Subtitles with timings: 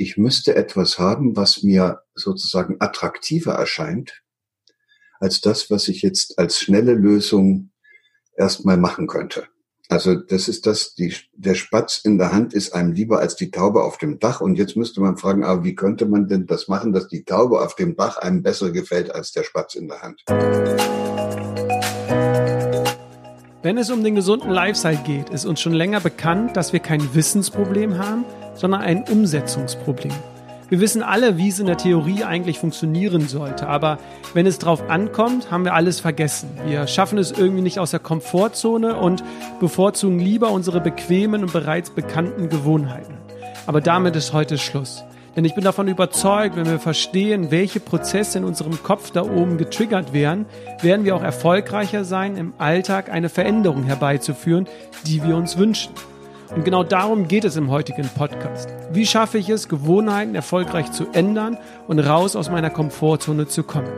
[0.00, 4.22] ich müsste etwas haben, was mir sozusagen attraktiver erscheint,
[5.20, 7.70] als das, was ich jetzt als schnelle Lösung
[8.34, 9.46] erstmal machen könnte.
[9.90, 13.50] Also das ist das, die, der Spatz in der Hand ist einem lieber als die
[13.50, 14.40] Taube auf dem Dach.
[14.40, 17.60] Und jetzt müsste man fragen, aber wie könnte man denn das machen, dass die Taube
[17.60, 20.22] auf dem Dach einem besser gefällt als der Spatz in der Hand?
[23.62, 27.14] Wenn es um den gesunden Lifestyle geht, ist uns schon länger bekannt, dass wir kein
[27.14, 28.24] Wissensproblem haben,
[28.60, 30.12] sondern ein Umsetzungsproblem.
[30.68, 33.98] Wir wissen alle, wie es in der Theorie eigentlich funktionieren sollte, aber
[34.34, 36.50] wenn es drauf ankommt, haben wir alles vergessen.
[36.66, 39.24] Wir schaffen es irgendwie nicht aus der Komfortzone und
[39.58, 43.14] bevorzugen lieber unsere bequemen und bereits bekannten Gewohnheiten.
[43.66, 45.02] Aber damit ist heute Schluss.
[45.34, 49.58] Denn ich bin davon überzeugt, wenn wir verstehen, welche Prozesse in unserem Kopf da oben
[49.58, 50.46] getriggert werden,
[50.82, 54.68] werden wir auch erfolgreicher sein, im Alltag eine Veränderung herbeizuführen,
[55.06, 55.94] die wir uns wünschen.
[56.54, 58.68] Und genau darum geht es im heutigen Podcast.
[58.92, 63.90] Wie schaffe ich es, Gewohnheiten erfolgreich zu ändern und raus aus meiner Komfortzone zu kommen?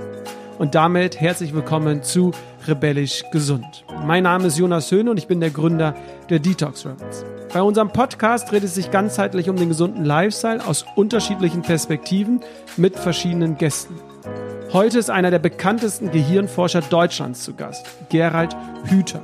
[0.59, 2.33] Und damit herzlich willkommen zu
[2.69, 3.85] Rebellisch Gesund.
[4.05, 5.95] Mein Name ist Jonas Höhne und ich bin der Gründer
[6.29, 7.25] der Detox Rebels.
[7.55, 12.41] Bei unserem Podcast dreht es sich ganzheitlich um den gesunden Lifestyle aus unterschiedlichen Perspektiven
[12.77, 13.99] mit verschiedenen Gästen.
[14.75, 18.55] Heute ist einer der bekanntesten Gehirnforscher Deutschlands zu Gast, Gerald
[18.85, 19.23] Hüther.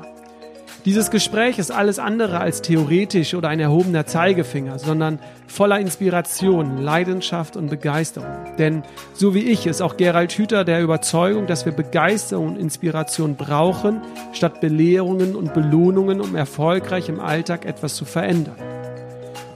[0.89, 7.59] Dieses Gespräch ist alles andere als theoretisch oder ein erhobener Zeigefinger, sondern voller Inspiration, Leidenschaft
[7.59, 8.31] und Begeisterung.
[8.57, 13.37] Denn so wie ich ist auch Gerald Hüther der Überzeugung, dass wir Begeisterung und Inspiration
[13.37, 14.01] brauchen,
[14.33, 18.57] statt Belehrungen und Belohnungen, um erfolgreich im Alltag etwas zu verändern.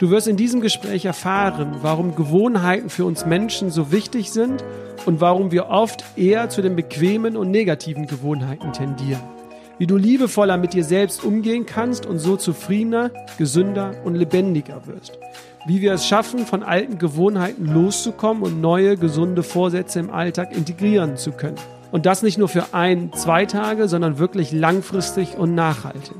[0.01, 4.63] Du wirst in diesem Gespräch erfahren, warum Gewohnheiten für uns Menschen so wichtig sind
[5.07, 9.42] und warum wir oft eher zu den bequemen und negativen Gewohnheiten tendieren
[9.79, 15.19] wie du liebevoller mit dir selbst umgehen kannst und so zufriedener, gesünder und lebendiger wirst.
[15.67, 21.17] Wie wir es schaffen, von alten Gewohnheiten loszukommen und neue, gesunde Vorsätze im Alltag integrieren
[21.17, 21.57] zu können.
[21.93, 26.17] Und das nicht nur für ein, zwei Tage, sondern wirklich langfristig und nachhaltig.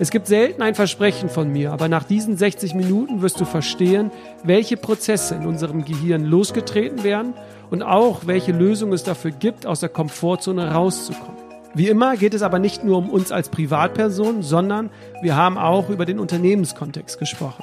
[0.00, 4.12] Es gibt selten ein Versprechen von mir, aber nach diesen 60 Minuten wirst du verstehen,
[4.44, 7.34] welche Prozesse in unserem Gehirn losgetreten werden
[7.70, 11.37] und auch welche Lösung es dafür gibt, aus der Komfortzone rauszukommen.
[11.74, 14.90] Wie immer geht es aber nicht nur um uns als Privatperson, sondern
[15.22, 17.62] wir haben auch über den Unternehmenskontext gesprochen.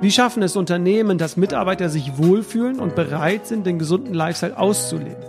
[0.00, 5.24] Wie schaffen es Unternehmen, dass Mitarbeiter sich wohlfühlen und bereit sind, den gesunden Lifestyle auszuleben?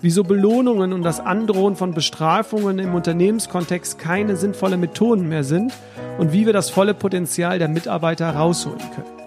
[0.00, 5.72] Wieso Belohnungen und das Androhen von Bestrafungen im Unternehmenskontext keine sinnvolle Methoden mehr sind
[6.18, 9.17] und wie wir das volle Potenzial der Mitarbeiter rausholen können.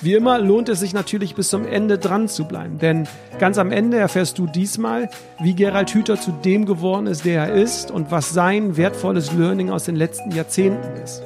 [0.00, 3.08] Wie immer lohnt es sich natürlich bis zum Ende dran zu bleiben, denn
[3.40, 5.10] ganz am Ende erfährst du diesmal,
[5.40, 9.70] wie Gerald Hüther zu dem geworden ist, der er ist und was sein wertvolles Learning
[9.70, 11.22] aus den letzten Jahrzehnten ist.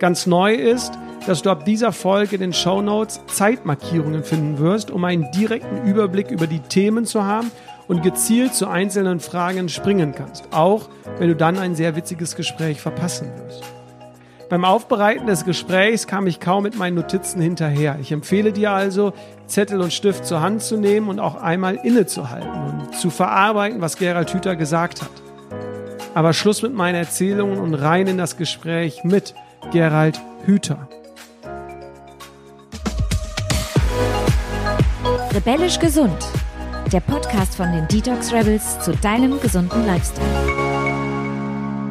[0.00, 0.92] Ganz neu ist,
[1.26, 5.86] dass du ab dieser Folge in den Show Notes Zeitmarkierungen finden wirst, um einen direkten
[5.86, 7.52] Überblick über die Themen zu haben
[7.86, 10.88] und gezielt zu einzelnen Fragen springen kannst, auch
[11.18, 13.77] wenn du dann ein sehr witziges Gespräch verpassen wirst.
[14.48, 17.98] Beim Aufbereiten des Gesprächs kam ich kaum mit meinen Notizen hinterher.
[18.00, 19.12] Ich empfehle dir also,
[19.46, 23.96] Zettel und Stift zur Hand zu nehmen und auch einmal innezuhalten und zu verarbeiten, was
[23.96, 25.10] Gerald Hüther gesagt hat.
[26.14, 29.34] Aber Schluss mit meinen Erzählungen und rein in das Gespräch mit
[29.70, 30.88] Gerald Hüther.
[35.34, 36.26] Rebellisch gesund.
[36.90, 40.47] Der Podcast von den Detox Rebels zu deinem gesunden Lifestyle.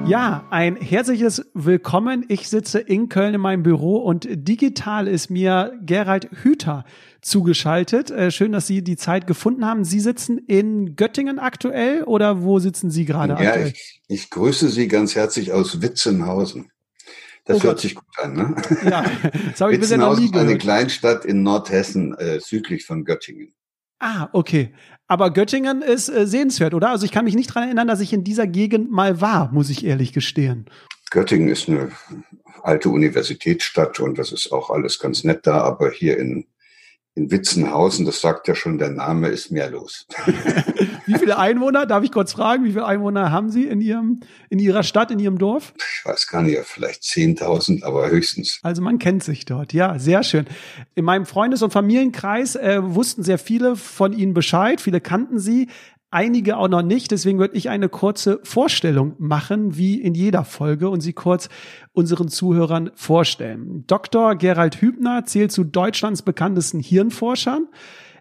[0.07, 2.23] Ja, ein herzliches Willkommen.
[2.29, 6.85] Ich sitze in Köln in meinem Büro und digital ist mir Gerald Hüther
[7.22, 8.09] zugeschaltet.
[8.09, 9.84] Äh, schön, dass Sie die Zeit gefunden haben.
[9.84, 13.73] Sie sitzen in Göttingen aktuell oder wo sitzen Sie gerade ja, aktuell?
[13.73, 16.72] Ich, ich grüße Sie ganz herzlich aus Witzenhausen.
[17.44, 18.56] Das oh hört sich gut an, ne?
[18.90, 19.03] Ja,
[19.51, 20.47] das habe ich bisher noch nie gehört.
[20.47, 23.53] eine Kleinstadt in Nordhessen, äh, südlich von Göttingen.
[24.00, 24.73] Ah, okay.
[25.07, 26.90] Aber Göttingen ist äh, sehenswert, oder?
[26.90, 29.69] Also ich kann mich nicht dran erinnern, dass ich in dieser Gegend mal war, muss
[29.69, 30.66] ich ehrlich gestehen.
[31.09, 31.91] Göttingen ist eine
[32.62, 36.46] alte Universitätsstadt und das ist auch alles ganz nett da, aber hier in
[37.17, 40.05] in Witzenhausen, das sagt ja schon der Name, ist mehr los.
[41.08, 44.19] wie viele Einwohner, darf ich kurz fragen, wie viele Einwohner haben Sie in Ihrem,
[44.49, 45.73] in Ihrer Stadt, in Ihrem Dorf?
[45.78, 48.59] Ich weiß gar nicht, vielleicht 10.000, aber höchstens.
[48.61, 50.46] Also man kennt sich dort, ja, sehr schön.
[50.93, 55.70] In meinem Freundes- und Familienkreis äh, wussten sehr viele von Ihnen Bescheid, viele kannten Sie
[56.12, 57.12] einige auch noch nicht.
[57.12, 61.50] Deswegen würde ich eine kurze Vorstellung machen, wie in jeder Folge und sie kurz
[61.94, 63.84] unseren Zuhörern vorstellen.
[63.88, 64.36] Dr.
[64.36, 67.68] Gerald Hübner zählt zu Deutschlands bekanntesten Hirnforschern.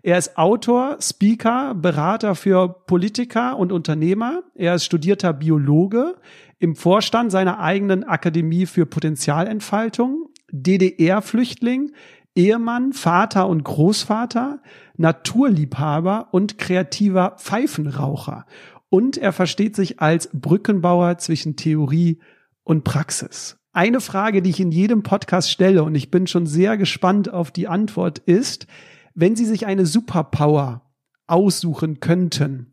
[0.03, 4.45] Er ist Autor, Speaker, Berater für Politiker und Unternehmer.
[4.55, 6.15] Er ist studierter Biologe
[6.59, 11.93] im Vorstand seiner eigenen Akademie für Potenzialentfaltung, DDR-Flüchtling,
[12.37, 14.61] Ehemann, Vater und Großvater,
[14.97, 18.47] Naturliebhaber und kreativer Pfeifenraucher.
[18.89, 22.21] Und er versteht sich als Brückenbauer zwischen Theorie
[22.63, 23.57] und Praxis.
[23.73, 27.51] Eine Frage, die ich in jedem Podcast stelle, und ich bin schon sehr gespannt auf
[27.51, 28.67] die Antwort, ist,
[29.15, 30.83] wenn Sie sich eine Superpower
[31.27, 32.73] aussuchen könnten,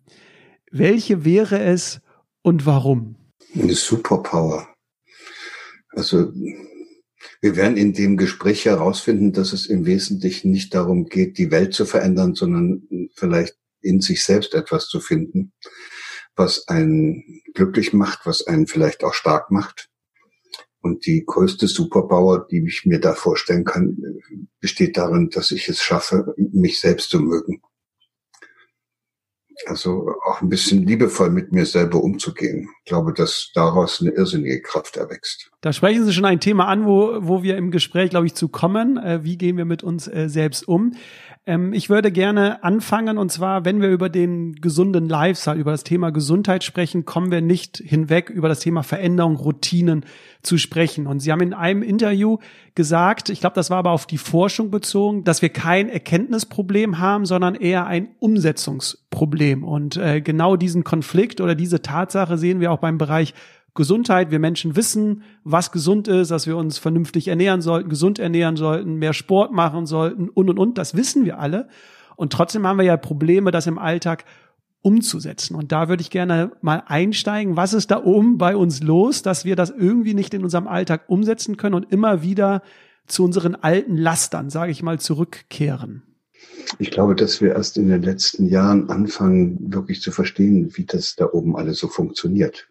[0.71, 2.01] welche wäre es
[2.41, 3.15] und warum?
[3.53, 4.67] Eine Superpower.
[5.89, 6.31] Also
[7.43, 11.73] wir werden in dem Gespräch herausfinden, dass es im Wesentlichen nicht darum geht, die Welt
[11.73, 15.51] zu verändern, sondern vielleicht in sich selbst etwas zu finden,
[16.37, 19.89] was einen glücklich macht, was einen vielleicht auch stark macht.
[20.79, 23.97] Und die größte Superpower, die ich mir da vorstellen kann,
[24.61, 27.61] besteht darin, dass ich es schaffe, mich selbst zu mögen.
[29.65, 32.69] Also auch ein bisschen liebevoll mit mir selber umzugehen.
[32.79, 35.51] Ich glaube, dass daraus eine irrsinnige Kraft erwächst.
[35.61, 38.47] Da sprechen Sie schon ein Thema an, wo, wo wir im Gespräch, glaube ich, zu
[38.49, 38.97] kommen.
[38.97, 40.95] Äh, wie gehen wir mit uns äh, selbst um?
[41.45, 45.83] Ähm, ich würde gerne anfangen und zwar, wenn wir über den gesunden Lifestyle, über das
[45.83, 50.05] Thema Gesundheit sprechen, kommen wir nicht hinweg, über das Thema Veränderung, Routinen
[50.41, 51.05] zu sprechen.
[51.05, 52.37] Und Sie haben in einem Interview
[52.75, 57.25] gesagt, ich glaube, das war aber auf die Forschung bezogen, dass wir kein Erkenntnisproblem haben,
[57.25, 59.65] sondern eher ein Umsetzungsproblem.
[59.65, 63.33] Und äh, genau diesen Konflikt oder diese Tatsache sehen wir auch beim Bereich
[63.75, 64.31] Gesundheit.
[64.31, 68.95] Wir Menschen wissen, was gesund ist, dass wir uns vernünftig ernähren sollten, gesund ernähren sollten,
[68.95, 70.77] mehr Sport machen sollten und, und, und.
[70.77, 71.67] Das wissen wir alle.
[72.15, 74.25] Und trotzdem haben wir ja Probleme, das im Alltag
[74.81, 75.55] umzusetzen.
[75.55, 77.55] Und da würde ich gerne mal einsteigen.
[77.55, 81.05] Was ist da oben bei uns los, dass wir das irgendwie nicht in unserem Alltag
[81.07, 82.61] umsetzen können und immer wieder
[83.07, 86.03] zu unseren alten Lastern, sage ich mal, zurückkehren?
[86.79, 91.15] Ich glaube, dass wir erst in den letzten Jahren anfangen, wirklich zu verstehen, wie das
[91.15, 92.67] da oben alles so funktioniert.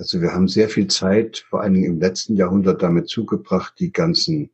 [0.00, 3.92] Also wir haben sehr viel Zeit, vor allen Dingen im letzten Jahrhundert, damit zugebracht, die
[3.92, 4.48] ganzen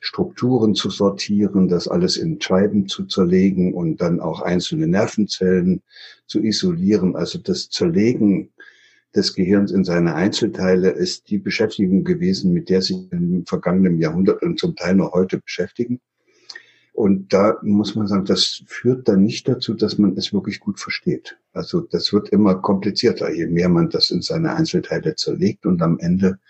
[0.00, 5.82] Strukturen zu sortieren, das alles in Scheiben zu zerlegen und dann auch einzelne Nervenzellen
[6.26, 7.16] zu isolieren.
[7.16, 8.48] Also das Zerlegen
[9.14, 14.42] des Gehirns in seine Einzelteile ist die Beschäftigung gewesen, mit der sich im vergangenen Jahrhundert
[14.42, 16.00] und zum Teil noch heute beschäftigen.
[16.98, 20.80] Und da muss man sagen, das führt dann nicht dazu, dass man es wirklich gut
[20.80, 21.38] versteht.
[21.52, 26.00] Also das wird immer komplizierter, je mehr man das in seine Einzelteile zerlegt und am
[26.00, 26.40] Ende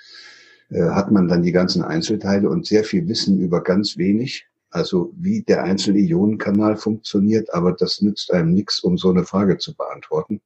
[0.70, 4.46] äh, hat man dann die ganzen Einzelteile und sehr viel Wissen über ganz wenig.
[4.70, 9.58] Also wie der einzelne Ionenkanal funktioniert, aber das nützt einem nichts, um so eine Frage
[9.58, 10.40] zu beantworten.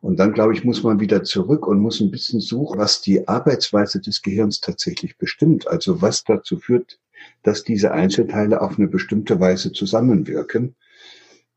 [0.00, 3.28] Und dann, glaube ich, muss man wieder zurück und muss ein bisschen suchen, was die
[3.28, 5.68] Arbeitsweise des Gehirns tatsächlich bestimmt.
[5.68, 6.98] Also was dazu führt,
[7.42, 10.74] dass diese Einzelteile auf eine bestimmte Weise zusammenwirken.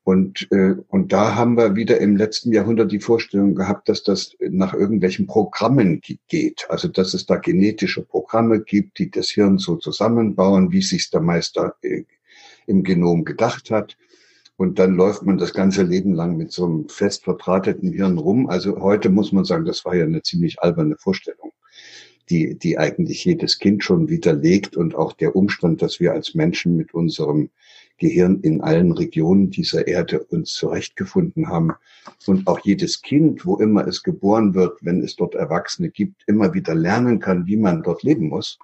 [0.04, 4.36] Und, äh, und da haben wir wieder im letzten Jahrhundert die Vorstellung gehabt, dass das
[4.40, 6.68] nach irgendwelchen Programmen geht.
[6.70, 11.22] Also dass es da genetische Programme gibt, die das Hirn so zusammenbauen, wie sich der
[11.22, 12.04] Meister äh,
[12.68, 13.98] im Genom gedacht hat.
[14.58, 18.48] Und dann läuft man das ganze Leben lang mit so einem fest verdrahteten Hirn rum.
[18.48, 21.52] Also heute muss man sagen, das war ja eine ziemlich alberne Vorstellung
[22.30, 26.76] die, die eigentlich jedes Kind schon widerlegt und auch der Umstand, dass wir als Menschen
[26.76, 27.50] mit unserem
[27.98, 31.74] Gehirn in allen Regionen dieser Erde uns zurechtgefunden haben
[32.26, 36.54] und auch jedes Kind, wo immer es geboren wird, wenn es dort Erwachsene gibt, immer
[36.54, 38.60] wieder lernen kann, wie man dort leben muss.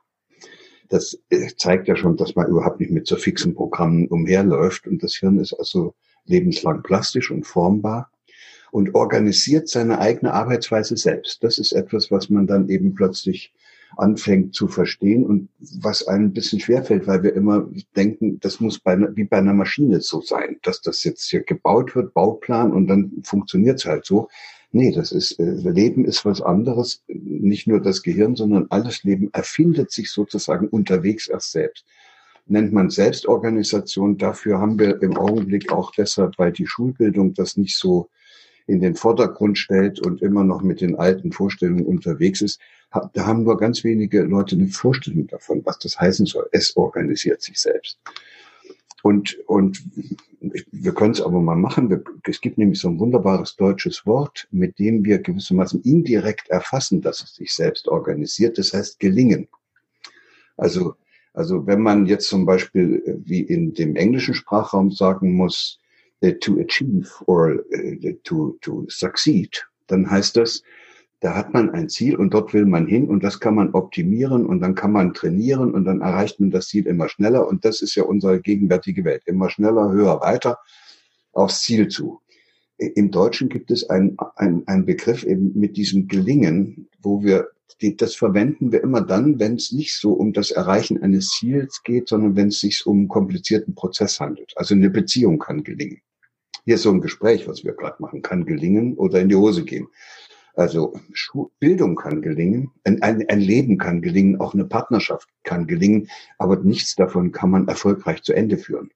[0.89, 5.01] Das äh, zeigt ja schon, dass man überhaupt nicht mit so fixen Programmen umherläuft und
[5.01, 5.93] das Hirn ist also
[6.25, 8.11] lebenslang plastisch und formbar
[8.71, 11.43] und organisiert seine eigene Arbeitsweise selbst.
[11.43, 13.53] Das ist etwas, was man dann eben plötzlich
[13.97, 18.79] anfängt zu verstehen und was einem ein bisschen schwerfällt, weil wir immer denken, das muss
[18.79, 22.87] bei, wie bei einer Maschine so sein, dass das jetzt hier gebaut wird, Bauplan und
[22.87, 24.29] dann funktioniert es halt so.
[24.71, 27.03] Nee, das ist, äh, Leben ist was anderes.
[27.07, 31.85] Nicht nur das Gehirn, sondern alles Leben erfindet sich sozusagen unterwegs erst selbst.
[32.45, 34.17] Nennt man Selbstorganisation.
[34.17, 38.09] Dafür haben wir im Augenblick auch deshalb, weil die Schulbildung das nicht so
[38.67, 42.59] in den Vordergrund stellt und immer noch mit den alten Vorstellungen unterwegs ist,
[43.13, 46.47] da haben nur ganz wenige Leute eine Vorstellung davon, was das heißen soll.
[46.51, 47.99] Es organisiert sich selbst.
[49.03, 49.81] Und, und
[50.71, 52.03] wir können es aber mal machen.
[52.23, 57.23] Es gibt nämlich so ein wunderbares deutsches Wort, mit dem wir gewissermaßen indirekt erfassen, dass
[57.23, 58.57] es sich selbst organisiert.
[58.57, 59.47] Das heißt gelingen.
[60.57, 60.95] Also,
[61.33, 65.79] also wenn man jetzt zum Beispiel äh, wie in dem englischen Sprachraum sagen muss,
[66.39, 70.63] to achieve or uh, to, to succeed, dann heißt das,
[71.19, 74.45] da hat man ein Ziel und dort will man hin und das kann man optimieren
[74.45, 77.81] und dann kann man trainieren und dann erreicht man das Ziel immer schneller und das
[77.81, 79.21] ist ja unsere gegenwärtige Welt.
[79.25, 80.57] Immer schneller, höher, weiter
[81.31, 82.21] aufs Ziel zu.
[82.77, 87.49] Im Deutschen gibt es einen ein Begriff eben mit diesem Gelingen, wo wir
[87.97, 92.09] das verwenden wir immer dann, wenn es nicht so um das Erreichen eines Ziels geht,
[92.09, 94.53] sondern wenn es sich um einen komplizierten Prozess handelt.
[94.55, 96.01] Also eine Beziehung kann gelingen.
[96.65, 99.63] Hier ist so ein Gespräch, was wir gerade machen, kann gelingen oder in die Hose
[99.63, 99.87] gehen.
[100.53, 100.93] Also
[101.59, 106.95] Bildung kann gelingen, ein, ein, Leben kann gelingen, auch eine Partnerschaft kann gelingen, aber nichts
[106.95, 108.91] davon kann man erfolgreich zu Ende führen.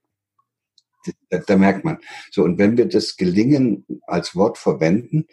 [1.29, 1.99] Da, da merkt man.
[2.31, 5.27] So, und wenn wir das Gelingen als Wort verwenden,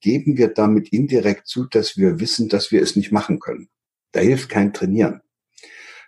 [0.00, 3.68] geben wir damit indirekt zu, dass wir wissen, dass wir es nicht machen können.
[4.12, 5.20] Da hilft kein Trainieren.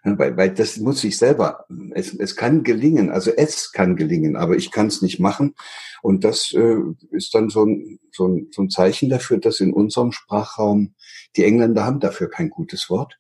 [0.05, 4.55] Weil, weil das muss ich selber, es, es kann gelingen, also es kann gelingen, aber
[4.55, 5.55] ich kann es nicht machen.
[6.03, 6.77] Und das äh,
[7.11, 10.95] ist dann so ein, so, ein, so ein Zeichen dafür, dass in unserem Sprachraum,
[11.37, 13.19] die Engländer haben dafür kein gutes Wort,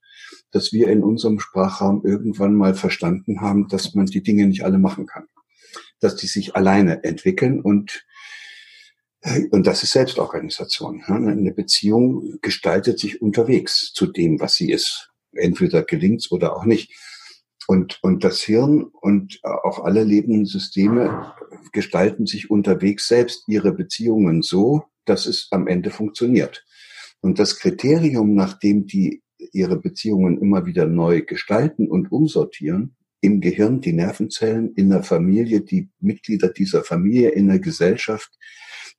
[0.50, 4.78] dass wir in unserem Sprachraum irgendwann mal verstanden haben, dass man die Dinge nicht alle
[4.78, 5.24] machen kann.
[6.00, 8.04] Dass die sich alleine entwickeln und
[9.50, 11.02] und das ist Selbstorganisation.
[11.04, 15.13] Eine Beziehung gestaltet sich unterwegs zu dem, was sie ist.
[15.36, 16.92] Entweder gelingt's oder auch nicht.
[17.66, 21.32] Und, und das Hirn und auch alle lebenden Systeme
[21.72, 26.64] gestalten sich unterwegs selbst ihre Beziehungen so, dass es am Ende funktioniert.
[27.20, 29.22] Und das Kriterium, nach dem die
[29.52, 35.62] ihre Beziehungen immer wieder neu gestalten und umsortieren, im Gehirn, die Nervenzellen, in der Familie,
[35.62, 38.30] die Mitglieder dieser Familie, in der Gesellschaft,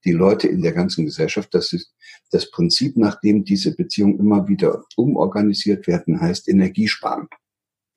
[0.06, 1.54] die Leute in der ganzen Gesellschaft.
[1.54, 1.94] Das ist
[2.32, 7.28] das Prinzip, nach dem diese Beziehungen immer wieder umorganisiert werden, heißt Energiesparen.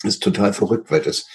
[0.02, 1.26] Das ist total verrückt, weil das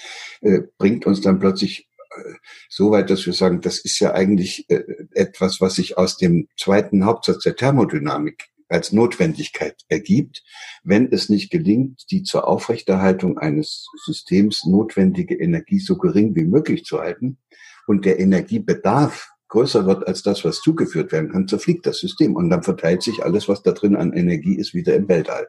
[0.41, 2.33] äh, bringt uns dann plötzlich äh,
[2.69, 6.47] so weit, dass wir sagen, das ist ja eigentlich äh, etwas, was sich aus dem
[6.57, 10.43] zweiten Hauptsatz der Thermodynamik als Notwendigkeit ergibt,
[10.83, 16.83] wenn es nicht gelingt, die zur Aufrechterhaltung eines Systems notwendige Energie so gering wie möglich
[16.85, 17.37] zu halten
[17.85, 22.49] und der Energiebedarf größer wird als das, was zugeführt werden kann, zerfliegt das System und
[22.49, 25.47] dann verteilt sich alles, was da drin an Energie ist, wieder im Weltall.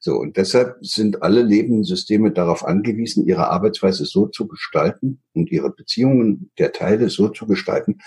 [0.00, 5.50] So, und deshalb sind alle lebenden Systeme darauf angewiesen, ihre Arbeitsweise so zu gestalten und
[5.50, 8.00] ihre Beziehungen der Teile so zu gestalten,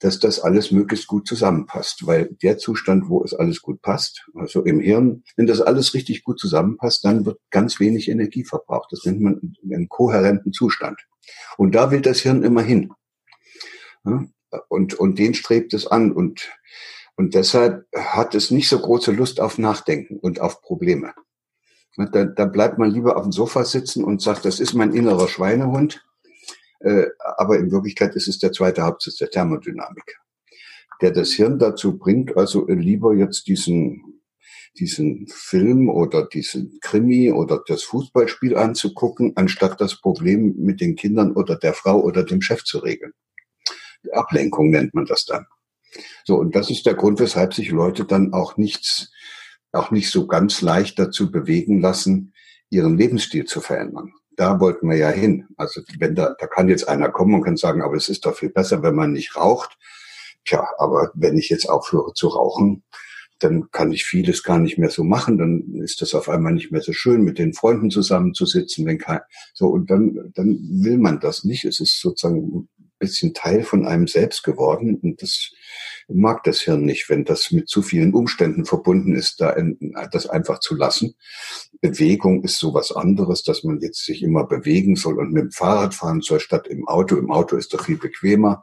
[0.00, 2.06] dass das alles möglichst gut zusammenpasst.
[2.06, 6.24] Weil der Zustand, wo es alles gut passt, also im Hirn, wenn das alles richtig
[6.24, 8.90] gut zusammenpasst, dann wird ganz wenig Energie verbraucht.
[8.90, 10.98] Das nennt man einen kohärenten Zustand.
[11.56, 12.92] Und da will das Hirn immer hin.
[14.68, 16.12] Und, und den strebt es an.
[16.12, 16.50] Und,
[17.16, 21.14] und deshalb hat es nicht so große Lust auf Nachdenken und auf Probleme.
[21.96, 25.28] Da, da bleibt man lieber auf dem Sofa sitzen und sagt, das ist mein innerer
[25.28, 26.04] Schweinehund.
[26.80, 30.18] Äh, aber in Wirklichkeit ist es der zweite Hauptsitz der Thermodynamik,
[31.00, 34.22] der das Hirn dazu bringt, also lieber jetzt diesen,
[34.78, 41.32] diesen Film oder diesen Krimi oder das Fußballspiel anzugucken, anstatt das Problem mit den Kindern
[41.32, 43.12] oder der Frau oder dem Chef zu regeln.
[44.12, 45.46] Ablenkung nennt man das dann.
[46.24, 49.12] So, und das ist der Grund, weshalb sich Leute dann auch nichts,
[49.72, 52.32] auch nicht so ganz leicht dazu bewegen lassen,
[52.70, 54.12] ihren Lebensstil zu verändern.
[54.36, 55.46] Da wollten wir ja hin.
[55.56, 58.36] Also wenn da, da kann jetzt einer kommen und kann sagen, aber es ist doch
[58.36, 59.76] viel besser, wenn man nicht raucht.
[60.44, 62.82] Tja, aber wenn ich jetzt aufhöre zu rauchen,
[63.38, 65.36] dann kann ich vieles gar nicht mehr so machen.
[65.38, 69.20] Dann ist das auf einmal nicht mehr so schön, mit den Freunden zusammenzusitzen, wenn kein,
[69.52, 71.64] so, und dann, dann will man das nicht.
[71.64, 72.68] Es ist sozusagen
[73.02, 74.98] bisschen Teil von einem selbst geworden.
[75.02, 75.50] Und das
[76.08, 79.56] mag das Hirn nicht, wenn das mit zu vielen Umständen verbunden ist, da
[80.10, 81.14] das einfach zu lassen.
[81.80, 85.94] Bewegung ist sowas anderes, dass man jetzt sich immer bewegen soll und mit dem Fahrrad
[85.94, 87.16] fahren soll, statt im Auto.
[87.16, 88.62] Im Auto ist doch viel bequemer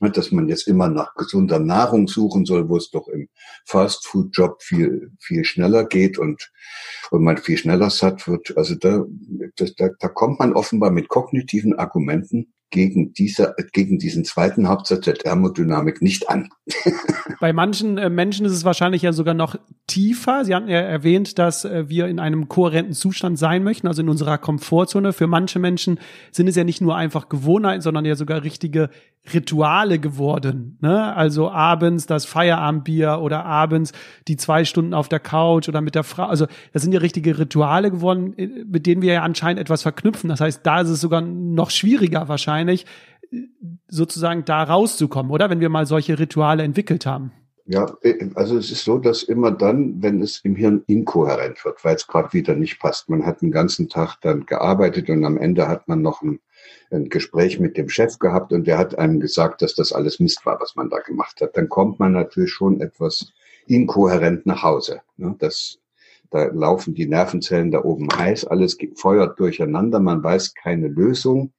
[0.00, 3.28] dass man jetzt immer nach gesunder Nahrung suchen soll, wo es doch im
[3.64, 6.50] Fast-Food-Job viel, viel schneller geht und,
[7.10, 8.56] und man viel schneller satt wird.
[8.56, 9.04] Also da,
[9.56, 15.04] das, da, da kommt man offenbar mit kognitiven Argumenten gegen, diese, gegen diesen zweiten Hauptsatz
[15.04, 16.48] der Thermodynamik nicht an.
[17.40, 19.56] Bei manchen äh, Menschen ist es wahrscheinlich ja sogar noch
[19.86, 20.44] tiefer.
[20.44, 24.08] Sie hatten ja erwähnt, dass äh, wir in einem kohärenten Zustand sein möchten, also in
[24.08, 25.12] unserer Komfortzone.
[25.12, 26.00] Für manche Menschen
[26.32, 28.90] sind es ja nicht nur einfach Gewohnheiten, sondern ja sogar richtige
[29.32, 30.78] Rituale geworden.
[30.80, 31.14] Ne?
[31.14, 33.92] Also abends das Feierabendbier oder abends
[34.28, 36.24] die zwei Stunden auf der Couch oder mit der Frau.
[36.24, 40.28] Also das sind ja richtige Rituale geworden, äh, mit denen wir ja anscheinend etwas verknüpfen.
[40.28, 42.55] Das heißt, da ist es sogar noch schwieriger wahrscheinlich,
[43.88, 45.50] sozusagen da rauszukommen, oder?
[45.50, 47.32] Wenn wir mal solche Rituale entwickelt haben.
[47.68, 51.84] Ja, äh, also es ist so, dass immer dann, wenn es im Hirn inkohärent wird,
[51.84, 55.36] weil es gerade wieder nicht passt, man hat den ganzen Tag dann gearbeitet und am
[55.36, 56.38] Ende hat man noch ein,
[56.92, 60.46] ein, Gespräch mit dem Chef gehabt und der hat einem gesagt, dass das alles Mist
[60.46, 63.32] war, was man da gemacht hat, dann kommt man natürlich schon etwas
[63.66, 65.00] inkohärent nach Hause.
[65.16, 65.34] Ne?
[65.40, 65.78] Das,
[66.30, 71.52] da laufen die Nervenzellen da oben heiß, alles feuert durcheinander, man weiß keine Lösung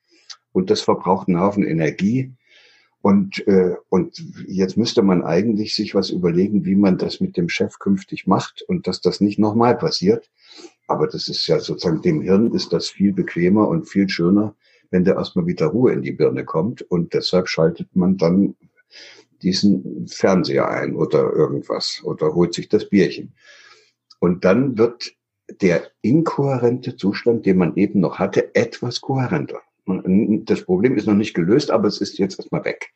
[0.57, 2.33] und das verbraucht einen Haufen Energie
[3.01, 7.47] Und, äh, und jetzt müsste man eigentlich sich was überlegen, wie man das mit dem
[7.47, 10.29] Chef künftig macht und dass das nicht nochmal passiert.
[10.87, 14.55] Aber das ist ja sozusagen, dem Hirn ist das viel bequemer und viel schöner,
[14.89, 16.81] wenn da erstmal wieder Ruhe in die Birne kommt.
[16.81, 18.55] Und deshalb schaltet man dann
[19.43, 23.35] diesen Fernseher ein oder irgendwas oder holt sich das Bierchen.
[24.19, 25.13] Und dann wird
[25.61, 29.61] der inkohärente Zustand, den man eben noch hatte, etwas kohärenter.
[30.45, 32.93] Das Problem ist noch nicht gelöst, aber es ist jetzt erstmal weg.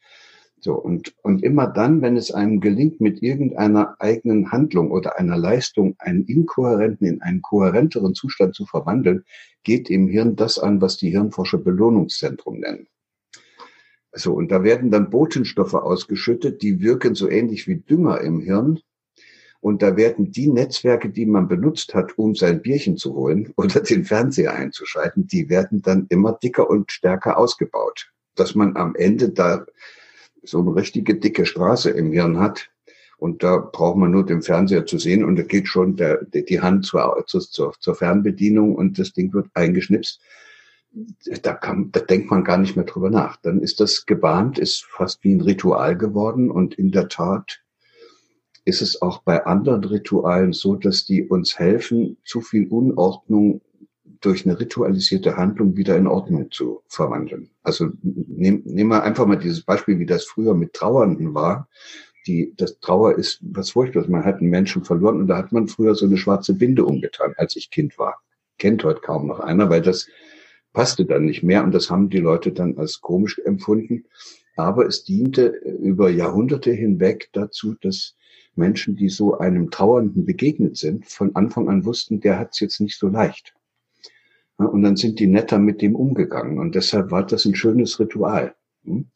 [0.64, 5.36] So, und, und immer dann, wenn es einem gelingt, mit irgendeiner eigenen Handlung oder einer
[5.36, 9.24] Leistung einen inkohärenten in einen kohärenteren Zustand zu verwandeln,
[9.64, 12.88] geht im Hirn das an, was die Hirnforscher Belohnungszentrum nennen.
[14.14, 18.82] So, und da werden dann Botenstoffe ausgeschüttet, die wirken so ähnlich wie Dünger im Hirn.
[19.62, 23.80] Und da werden die Netzwerke, die man benutzt hat, um sein Bierchen zu holen oder
[23.80, 28.12] den Fernseher einzuschalten, die werden dann immer dicker und stärker ausgebaut.
[28.36, 29.66] Dass man am Ende da
[30.44, 32.70] so eine richtige dicke Straße im Hirn hat.
[33.18, 36.60] Und da braucht man nur den Fernseher zu sehen und da geht schon der, die
[36.60, 40.20] Hand zur, zur, zur Fernbedienung und das Ding wird eingeschnipst.
[41.44, 43.38] Da, kann, da denkt man gar nicht mehr drüber nach.
[43.38, 47.62] Dann ist das gebahnt, ist fast wie ein Ritual geworden und in der Tat
[48.66, 53.62] ist es auch bei anderen Ritualen so, dass die uns helfen, zu viel Unordnung
[54.22, 57.50] durch eine ritualisierte Handlung wieder in Ordnung zu verwandeln.
[57.64, 61.68] Also nehmen nehm wir einfach mal dieses Beispiel, wie das früher mit Trauernden war.
[62.28, 64.08] Die, das Trauer ist was Furchtbares.
[64.08, 67.34] Man hat einen Menschen verloren und da hat man früher so eine schwarze Binde umgetan,
[67.38, 68.22] als ich Kind war.
[68.60, 70.08] Kennt heute kaum noch einer, weil das
[70.72, 74.06] passte dann nicht mehr und das haben die Leute dann als komisch empfunden.
[74.56, 78.16] Aber es diente über Jahrhunderte hinweg dazu, dass
[78.56, 82.82] Menschen, die so einem Trauernden begegnet sind, von Anfang an wussten, der hat es jetzt
[82.82, 83.54] nicht so leicht.
[84.58, 86.60] Und dann sind die netter mit dem umgegangen.
[86.60, 89.08] Und deshalb war das ein schönes Ritual, hm,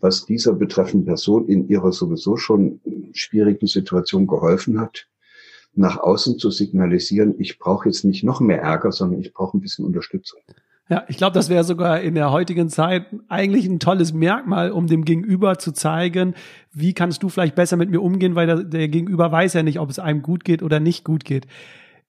[0.00, 2.80] was dieser betreffenden Person in ihrer sowieso schon
[3.12, 5.08] schwierigen Situation geholfen hat,
[5.74, 9.60] nach außen zu signalisieren, ich brauche jetzt nicht noch mehr Ärger, sondern ich brauche ein
[9.60, 10.40] bisschen Unterstützung.
[10.88, 14.88] Ja, ich glaube, das wäre sogar in der heutigen Zeit eigentlich ein tolles Merkmal, um
[14.88, 16.34] dem Gegenüber zu zeigen,
[16.72, 19.78] wie kannst du vielleicht besser mit mir umgehen, weil der, der Gegenüber weiß ja nicht,
[19.78, 21.46] ob es einem gut geht oder nicht gut geht.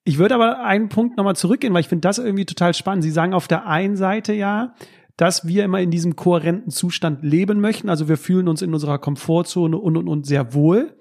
[0.03, 3.03] Ich würde aber einen Punkt nochmal zurückgehen, weil ich finde das irgendwie total spannend.
[3.03, 4.73] Sie sagen auf der einen Seite ja,
[5.15, 7.89] dass wir immer in diesem kohärenten Zustand leben möchten.
[7.89, 10.97] Also wir fühlen uns in unserer Komfortzone und und und sehr wohl.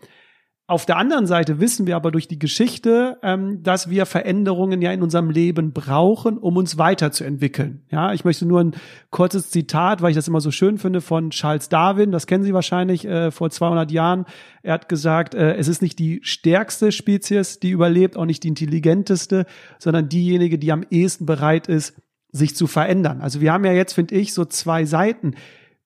[0.73, 4.91] Auf der anderen Seite wissen wir aber durch die Geschichte, ähm, dass wir Veränderungen ja
[4.91, 7.83] in unserem Leben brauchen, um uns weiterzuentwickeln.
[7.91, 8.73] Ja, ich möchte nur ein
[9.11, 12.11] kurzes Zitat, weil ich das immer so schön finde, von Charles Darwin.
[12.11, 14.25] Das kennen Sie wahrscheinlich äh, vor 200 Jahren.
[14.63, 18.49] Er hat gesagt, äh, es ist nicht die stärkste Spezies, die überlebt, auch nicht die
[18.49, 19.45] intelligenteste,
[19.79, 23.21] sondern diejenige, die am ehesten bereit ist, sich zu verändern.
[23.21, 25.35] Also wir haben ja jetzt, finde ich, so zwei Seiten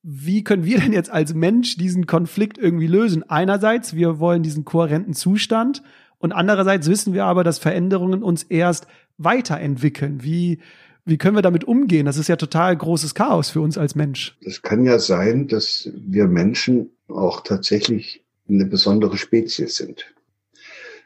[0.08, 3.28] wie können wir denn jetzt als Mensch diesen Konflikt irgendwie lösen?
[3.28, 5.82] Einerseits, wir wollen diesen kohärenten Zustand
[6.18, 8.86] und andererseits wissen wir aber, dass Veränderungen uns erst
[9.18, 10.22] weiterentwickeln.
[10.22, 10.60] Wie,
[11.04, 12.06] wie können wir damit umgehen?
[12.06, 14.36] Das ist ja total großes Chaos für uns als Mensch.
[14.42, 20.14] Es kann ja sein, dass wir Menschen auch tatsächlich eine besondere Spezies sind.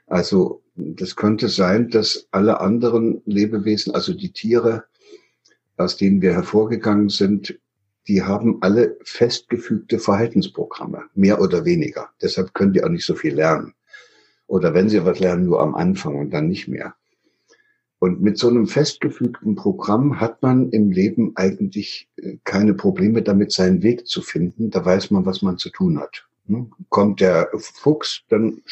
[0.08, 4.84] Also das könnte sein, dass alle anderen Lebewesen, also die Tiere,
[5.78, 7.58] aus denen wir hervorgegangen sind,
[8.08, 12.10] die haben alle festgefügte Verhaltensprogramme, mehr oder weniger.
[12.22, 13.74] Deshalb können die auch nicht so viel lernen.
[14.46, 16.94] Oder wenn sie was lernen, nur am Anfang und dann nicht mehr.
[18.00, 23.52] Und mit so einem festgefügten Programm hat man im Leben eigentlich äh, keine Probleme damit,
[23.52, 24.70] seinen Weg zu finden.
[24.70, 26.26] Da weiß man, was man zu tun hat.
[26.46, 26.72] Hm?
[26.88, 28.62] Kommt der Fuchs, dann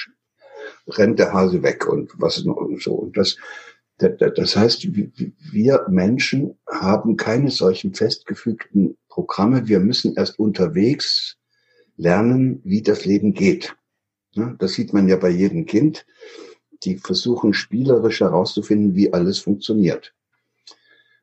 [0.88, 2.94] rennt der Hase weg und was so.
[2.94, 3.36] Und das,
[3.98, 4.88] das heißt,
[5.52, 9.66] wir Menschen haben keine solchen festgefügten Programme.
[9.66, 11.38] Wir müssen erst unterwegs
[11.96, 13.74] lernen, wie das Leben geht.
[14.60, 16.06] Das sieht man ja bei jedem Kind.
[16.84, 20.14] Die versuchen spielerisch herauszufinden, wie alles funktioniert.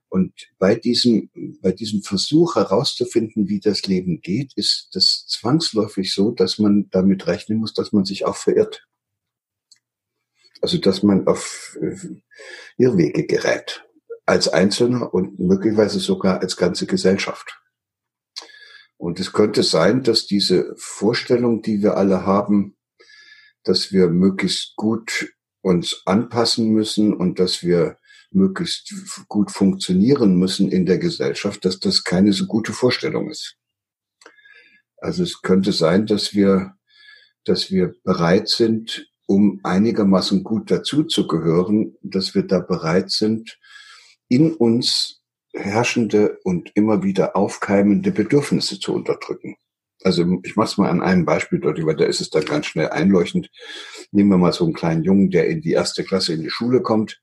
[0.10, 1.30] Und bei diesem,
[1.62, 7.28] bei diesem Versuch herauszufinden, wie das Leben geht, ist das zwangsläufig so, dass man damit
[7.28, 8.86] rechnen muss, dass man sich auch verirrt.
[10.62, 11.96] Also dass man auf äh,
[12.78, 13.86] Irrwege gerät.
[14.26, 17.62] Als Einzelner und möglicherweise sogar als ganze Gesellschaft.
[18.98, 22.78] Und es könnte sein, dass diese Vorstellung, die wir alle haben,
[23.64, 27.98] dass wir möglichst gut uns anpassen müssen und dass wir
[28.32, 28.94] möglichst
[29.28, 33.58] gut funktionieren müssen in der Gesellschaft, dass das keine so gute Vorstellung ist.
[34.98, 36.76] Also es könnte sein, dass wir,
[37.44, 43.58] dass wir bereit sind, um einigermaßen gut dazuzugehören, dass wir da bereit sind,
[44.28, 45.24] in uns
[45.56, 49.56] herrschende und immer wieder aufkeimende Bedürfnisse zu unterdrücken.
[50.04, 52.68] Also ich mache es mal an einem Beispiel deutlich, weil da ist es dann ganz
[52.68, 53.50] schnell einleuchtend.
[54.12, 56.82] Nehmen wir mal so einen kleinen Jungen, der in die erste Klasse in die Schule
[56.82, 57.22] kommt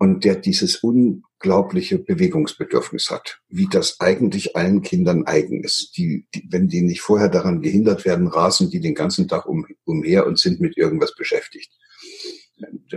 [0.00, 5.96] und der dieses unglaubliche Bewegungsbedürfnis hat, wie das eigentlich allen Kindern eigen ist.
[5.96, 9.66] Die, die, wenn die nicht vorher daran gehindert werden, rasen die den ganzen Tag um,
[9.84, 11.70] umher und sind mit irgendwas beschäftigt.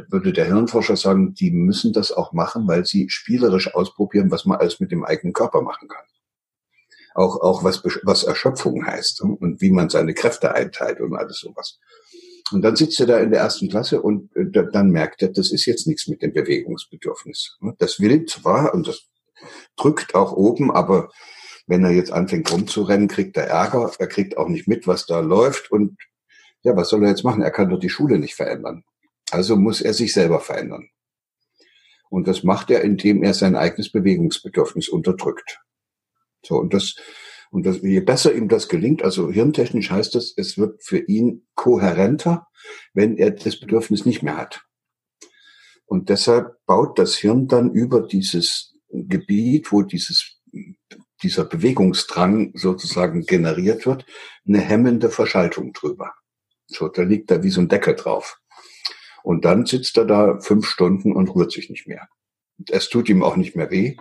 [0.10, 4.60] Würde der Hirnforscher sagen, die müssen das auch machen, weil sie spielerisch ausprobieren, was man
[4.60, 6.06] alles mit dem eigenen Körper machen kann.
[7.16, 11.80] Auch, auch was, was Erschöpfung heißt und wie man seine Kräfte einteilt und alles sowas.
[12.52, 15.52] Und dann sitzt er da in der ersten Klasse und äh, dann merkt er, das
[15.52, 17.58] ist jetzt nichts mit dem Bewegungsbedürfnis.
[17.78, 19.04] Das will zwar und das
[19.76, 21.10] drückt auch oben, aber
[21.68, 23.92] wenn er jetzt anfängt rumzurennen, kriegt er Ärger.
[23.98, 25.72] Er kriegt auch nicht mit, was da läuft.
[25.72, 25.98] Und
[26.64, 27.42] ja, was soll er jetzt machen?
[27.42, 28.84] Er kann doch die Schule nicht verändern.
[29.34, 30.90] Also muss er sich selber verändern.
[32.10, 35.60] Und das macht er, indem er sein eigenes Bewegungsbedürfnis unterdrückt.
[36.46, 36.96] So, und das,
[37.50, 41.48] und das, je besser ihm das gelingt, also hirntechnisch heißt das, es wird für ihn
[41.56, 42.48] kohärenter,
[42.94, 44.64] wenn er das Bedürfnis nicht mehr hat.
[45.86, 50.40] Und deshalb baut das Hirn dann über dieses Gebiet, wo dieses,
[51.24, 54.06] dieser Bewegungsdrang sozusagen generiert wird,
[54.48, 56.14] eine hemmende Verschaltung drüber.
[56.68, 58.40] So, da liegt da wie so ein Deckel drauf.
[59.24, 62.08] Und dann sitzt er da fünf Stunden und rührt sich nicht mehr.
[62.70, 63.96] Es tut ihm auch nicht mehr weh.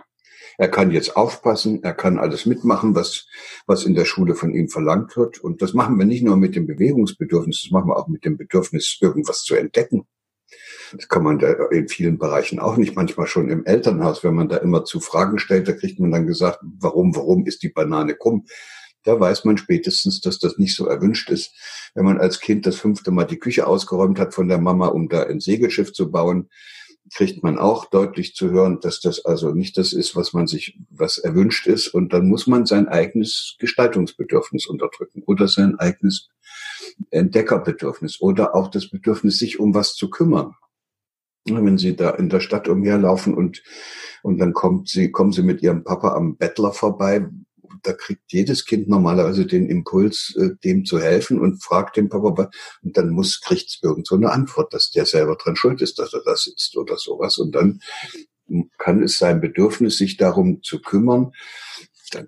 [0.57, 3.25] Er kann jetzt aufpassen, er kann alles mitmachen, was,
[3.65, 5.39] was in der Schule von ihm verlangt wird.
[5.39, 8.37] Und das machen wir nicht nur mit dem Bewegungsbedürfnis, das machen wir auch mit dem
[8.37, 10.05] Bedürfnis, irgendwas zu entdecken.
[10.91, 12.95] Das kann man da in vielen Bereichen auch nicht.
[12.95, 16.27] Manchmal schon im Elternhaus, wenn man da immer zu Fragen stellt, da kriegt man dann
[16.27, 18.45] gesagt, warum, warum ist die Banane krumm?
[19.03, 21.53] Da weiß man spätestens, dass das nicht so erwünscht ist.
[21.93, 25.09] Wenn man als Kind das fünfte Mal die Küche ausgeräumt hat von der Mama, um
[25.09, 26.49] da ein Segelschiff zu bauen,
[27.13, 30.79] kriegt man auch deutlich zu hören, dass das also nicht das ist, was man sich,
[30.89, 31.87] was erwünscht ist.
[31.89, 36.29] Und dann muss man sein eigenes Gestaltungsbedürfnis unterdrücken oder sein eigenes
[37.11, 40.55] Entdeckerbedürfnis oder auch das Bedürfnis, sich um was zu kümmern.
[41.45, 43.63] Wenn Sie da in der Stadt umherlaufen und,
[44.21, 47.27] und dann kommt Sie, kommen Sie mit Ihrem Papa am Bettler vorbei,
[47.81, 52.49] da kriegt jedes Kind normalerweise den Impuls, äh, dem zu helfen und fragt den Papa,
[52.81, 56.13] und dann muss, kriegt irgend so eine Antwort, dass der selber dran schuld ist, dass
[56.13, 57.37] er da sitzt oder sowas.
[57.37, 57.79] Und dann
[58.77, 61.31] kann es sein Bedürfnis, sich darum zu kümmern,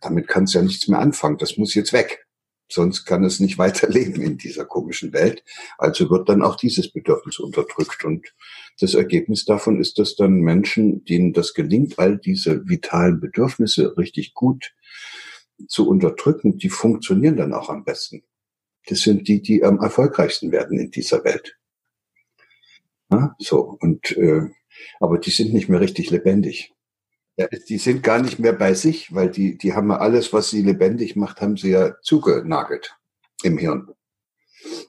[0.01, 1.37] damit kann es ja nichts mehr anfangen.
[1.37, 2.25] Das muss jetzt weg.
[2.67, 5.43] Sonst kann es nicht weiterleben in dieser komischen Welt.
[5.77, 8.03] Also wird dann auch dieses Bedürfnis unterdrückt.
[8.03, 8.33] Und
[8.79, 14.33] das Ergebnis davon ist, dass dann Menschen, denen das gelingt, all diese vitalen Bedürfnisse richtig
[14.33, 14.73] gut
[15.67, 18.23] zu unterdrücken, die funktionieren dann auch am besten.
[18.87, 21.57] Das sind die, die am erfolgreichsten werden in dieser Welt.
[23.11, 24.41] Ja, so und äh,
[24.99, 26.73] aber die sind nicht mehr richtig lebendig.
[27.37, 30.49] Ja, die sind gar nicht mehr bei sich, weil die die haben ja alles, was
[30.49, 32.95] sie lebendig macht, haben sie ja zugenagelt
[33.43, 33.89] im Hirn.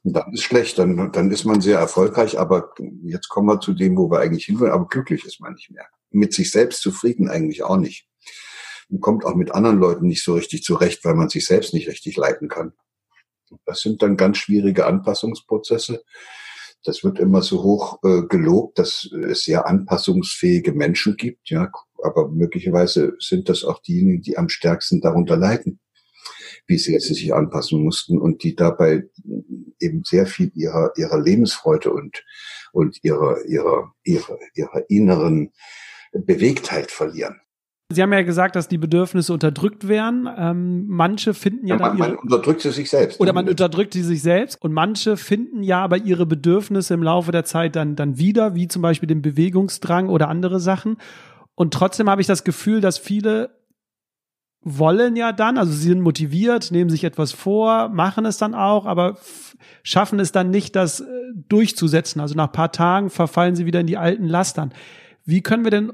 [0.04, 3.74] Und dann ist schlecht, dann, dann ist man sehr erfolgreich, aber jetzt kommen wir zu
[3.74, 5.86] dem, wo wir eigentlich hinwollen, aber glücklich ist man nicht mehr.
[6.10, 8.08] Mit sich selbst zufrieden eigentlich auch nicht
[8.88, 11.88] und kommt auch mit anderen Leuten nicht so richtig zurecht, weil man sich selbst nicht
[11.88, 12.72] richtig leiten kann.
[13.64, 16.02] Das sind dann ganz schwierige Anpassungsprozesse.
[16.84, 21.70] Das wird immer so hoch äh, gelobt, dass es sehr anpassungsfähige Menschen gibt, ja,
[22.02, 25.80] aber möglicherweise sind das auch diejenigen, die am stärksten darunter leiden,
[26.66, 29.08] wie sie jetzt sich anpassen mussten und die dabei
[29.80, 32.24] eben sehr viel ihrer ihrer Lebensfreude und
[32.72, 35.52] und ihrer ihrer ihrer ihrer inneren
[36.12, 37.40] Bewegtheit verlieren.
[37.92, 40.28] Sie haben ja gesagt, dass die Bedürfnisse unterdrückt werden.
[40.36, 43.20] Ähm, manche finden ja, ja man, man unterdrückt sie sich selbst.
[43.20, 44.60] Oder man unterdrückt sie sich selbst.
[44.60, 48.66] Und manche finden ja aber ihre Bedürfnisse im Laufe der Zeit dann, dann wieder, wie
[48.66, 50.96] zum Beispiel den Bewegungsdrang oder andere Sachen.
[51.54, 53.50] Und trotzdem habe ich das Gefühl, dass viele
[54.62, 58.84] wollen ja dann, also sie sind motiviert, nehmen sich etwas vor, machen es dann auch,
[58.84, 59.16] aber
[59.84, 61.04] schaffen es dann nicht, das äh,
[61.48, 62.20] durchzusetzen.
[62.20, 64.74] Also nach paar Tagen verfallen sie wieder in die alten Lastern.
[65.24, 65.92] Wie können wir denn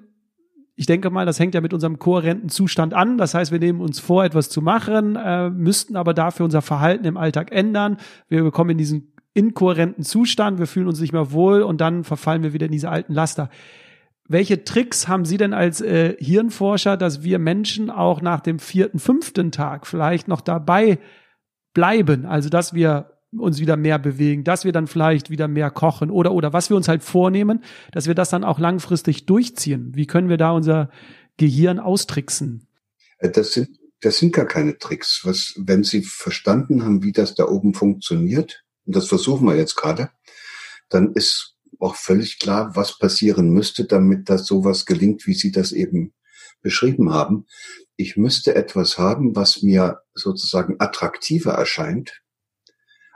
[0.82, 3.16] ich denke mal, das hängt ja mit unserem kohärenten Zustand an.
[3.16, 7.04] Das heißt, wir nehmen uns vor, etwas zu machen, äh, müssten aber dafür unser Verhalten
[7.04, 7.98] im Alltag ändern.
[8.28, 12.42] Wir kommen in diesen inkohärenten Zustand, wir fühlen uns nicht mehr wohl und dann verfallen
[12.42, 13.48] wir wieder in diese alten Laster.
[14.26, 18.98] Welche Tricks haben Sie denn als äh, Hirnforscher, dass wir Menschen auch nach dem vierten,
[18.98, 20.98] fünften Tag vielleicht noch dabei
[21.74, 22.26] bleiben?
[22.26, 26.32] Also, dass wir uns wieder mehr bewegen, dass wir dann vielleicht wieder mehr kochen oder
[26.32, 29.92] oder was wir uns halt vornehmen, dass wir das dann auch langfristig durchziehen.
[29.94, 30.90] Wie können wir da unser
[31.36, 32.66] Gehirn austricksen?
[33.18, 35.20] Äh, das sind das sind gar keine Tricks.
[35.22, 39.76] Was, wenn Sie verstanden haben, wie das da oben funktioniert, und das versuchen wir jetzt
[39.76, 40.10] gerade,
[40.88, 45.72] dann ist auch völlig klar, was passieren müsste, damit das sowas gelingt, wie Sie das
[45.72, 46.12] eben
[46.60, 47.46] beschrieben haben.
[47.96, 52.21] ich müsste etwas haben, was mir sozusagen attraktiver erscheint,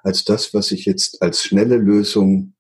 [0.07, 2.55] als das, was ich jetzt als schnelle Lösung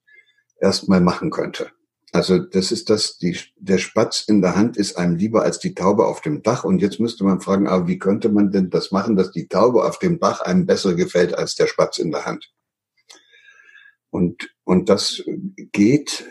[0.60, 1.70] erstmal machen könnte.
[2.12, 5.74] Also das ist das, die, der Spatz in der Hand ist einem lieber als die
[5.74, 6.64] Taube auf dem Dach.
[6.64, 9.84] Und jetzt müsste man fragen, aber wie könnte man denn das machen, dass die Taube
[9.84, 12.50] auf dem Dach einem besser gefällt als der Spatz in der Hand?
[14.10, 15.22] Und, und das
[15.70, 16.24] geht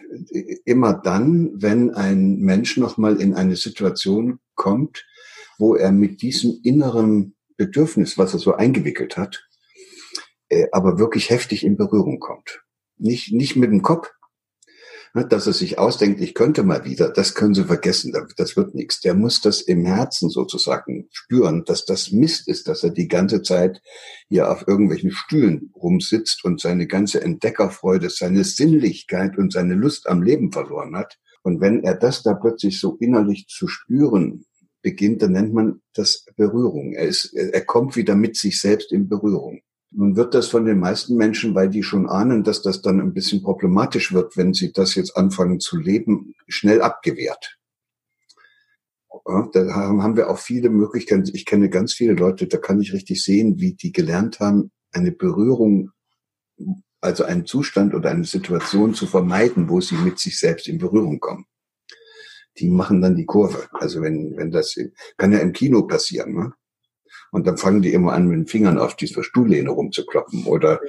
[0.65, 5.05] immer dann, wenn ein Mensch nochmal in eine Situation kommt,
[5.59, 9.44] wo er mit diesem inneren Bedürfnis, was er so eingewickelt hat,
[10.49, 12.61] äh, aber wirklich heftig in Berührung kommt.
[12.97, 14.09] Nicht, nicht mit dem Kopf,
[15.15, 18.75] Ne, dass er sich ausdenkt, ich könnte mal wieder, das können Sie vergessen, das wird
[18.75, 18.99] nichts.
[18.99, 23.41] Der muss das im Herzen sozusagen spüren, dass das Mist ist, dass er die ganze
[23.41, 23.81] Zeit
[24.27, 30.21] hier auf irgendwelchen Stühlen rumsitzt und seine ganze Entdeckerfreude, seine Sinnlichkeit und seine Lust am
[30.21, 31.17] Leben verloren hat.
[31.43, 34.43] Und wenn er das da plötzlich so innerlich zu spüren
[34.81, 36.91] beginnt, dann nennt man das Berührung.
[36.91, 39.61] Er, ist, er kommt wieder mit sich selbst in Berührung.
[39.97, 43.13] Nun wird das von den meisten Menschen, weil die schon ahnen, dass das dann ein
[43.13, 47.57] bisschen problematisch wird, wenn sie das jetzt anfangen zu leben, schnell abgewehrt.
[49.53, 51.31] da haben wir auch viele Möglichkeiten.
[51.33, 55.13] Ich kenne ganz viele Leute, da kann ich richtig sehen, wie die gelernt haben, eine
[55.13, 55.91] Berührung,
[56.99, 61.21] also einen Zustand oder eine Situation zu vermeiden, wo sie mit sich selbst in Berührung
[61.21, 61.45] kommen.
[62.57, 63.69] Die machen dann die Kurve.
[63.71, 64.75] Also wenn, wenn das,
[65.15, 66.53] kann ja im Kino passieren, ne?
[67.31, 70.45] Und dann fangen die immer an, mit den Fingern auf dieser Stuhllehne rumzukloppen.
[70.45, 70.79] Oder,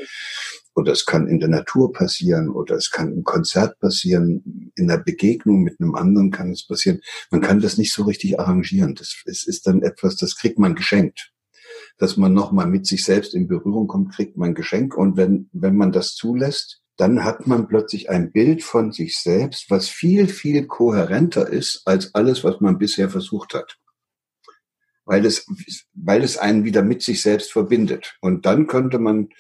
[0.74, 4.72] oder es kann in der Natur passieren oder es kann im Konzert passieren.
[4.76, 7.00] In der Begegnung mit einem anderen kann es passieren.
[7.30, 8.94] Man kann das nicht so richtig arrangieren.
[8.94, 11.32] Das es ist dann etwas, das kriegt man geschenkt.
[11.98, 14.96] Dass man nochmal mit sich selbst in Berührung kommt, kriegt man Geschenk.
[14.96, 19.66] Und wenn, wenn man das zulässt, dann hat man plötzlich ein Bild von sich selbst,
[19.70, 23.78] was viel, viel kohärenter ist als alles, was man bisher versucht hat
[25.06, 25.46] weil es,
[25.94, 28.16] weil es einen wieder mit sich selbst verbindet.
[28.20, 29.30] Und dann könnte man,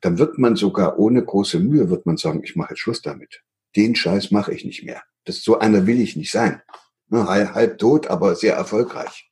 [0.00, 3.42] dann wird man sogar ohne große Mühe, wird man sagen, ich mache jetzt Schluss damit.
[3.74, 5.02] Den Scheiß mache ich nicht mehr.
[5.24, 6.62] Das, so einer will ich nicht sein.
[7.08, 9.30] Ne, halb, halb tot, aber sehr erfolgreich.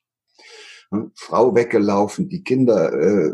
[0.91, 3.33] Ne, Frau weggelaufen, die Kinder äh,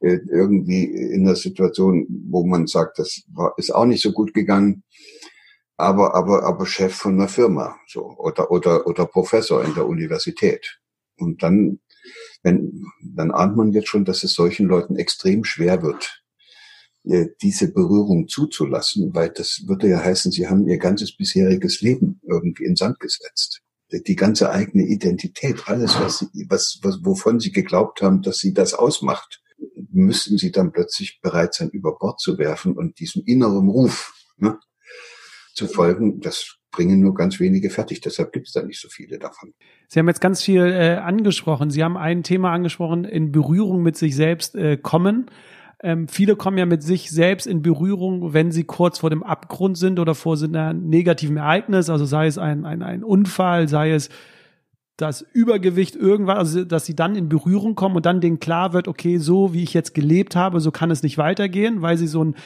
[0.00, 4.32] äh, irgendwie in der Situation, wo man sagt, das war, ist auch nicht so gut
[4.32, 4.84] gegangen
[5.76, 10.81] aber aber aber Chef von einer Firma so oder oder oder Professor in der Universität
[11.16, 11.80] und dann,
[12.42, 16.22] wenn, dann ahnt man jetzt schon, dass es solchen Leuten extrem schwer wird,
[17.04, 22.20] äh, diese Berührung zuzulassen, weil das würde ja heißen, sie haben ihr ganzes bisheriges Leben
[22.28, 23.62] irgendwie in Sand gesetzt.
[23.90, 28.54] Die ganze eigene Identität, alles, was sie, was, was, wovon sie geglaubt haben, dass sie
[28.54, 29.42] das ausmacht,
[29.90, 34.58] müssten sie dann plötzlich bereit sein, über Bord zu werfen und diesem inneren Ruf ne,
[35.54, 36.20] zu folgen.
[36.20, 38.00] Das bringen nur ganz wenige fertig.
[38.00, 39.54] Deshalb gibt es da nicht so viele davon.
[39.86, 41.70] Sie haben jetzt ganz viel äh, angesprochen.
[41.70, 45.30] Sie haben ein Thema angesprochen, in Berührung mit sich selbst äh, kommen.
[45.82, 49.76] Ähm, viele kommen ja mit sich selbst in Berührung, wenn sie kurz vor dem Abgrund
[49.76, 53.90] sind oder vor so einer negativen Ereignis, also sei es ein, ein, ein Unfall, sei
[53.90, 54.08] es
[54.96, 58.86] das Übergewicht irgendwas, also dass sie dann in Berührung kommen und dann denen klar wird,
[58.86, 62.22] okay, so wie ich jetzt gelebt habe, so kann es nicht weitergehen, weil sie so
[62.22, 62.36] ein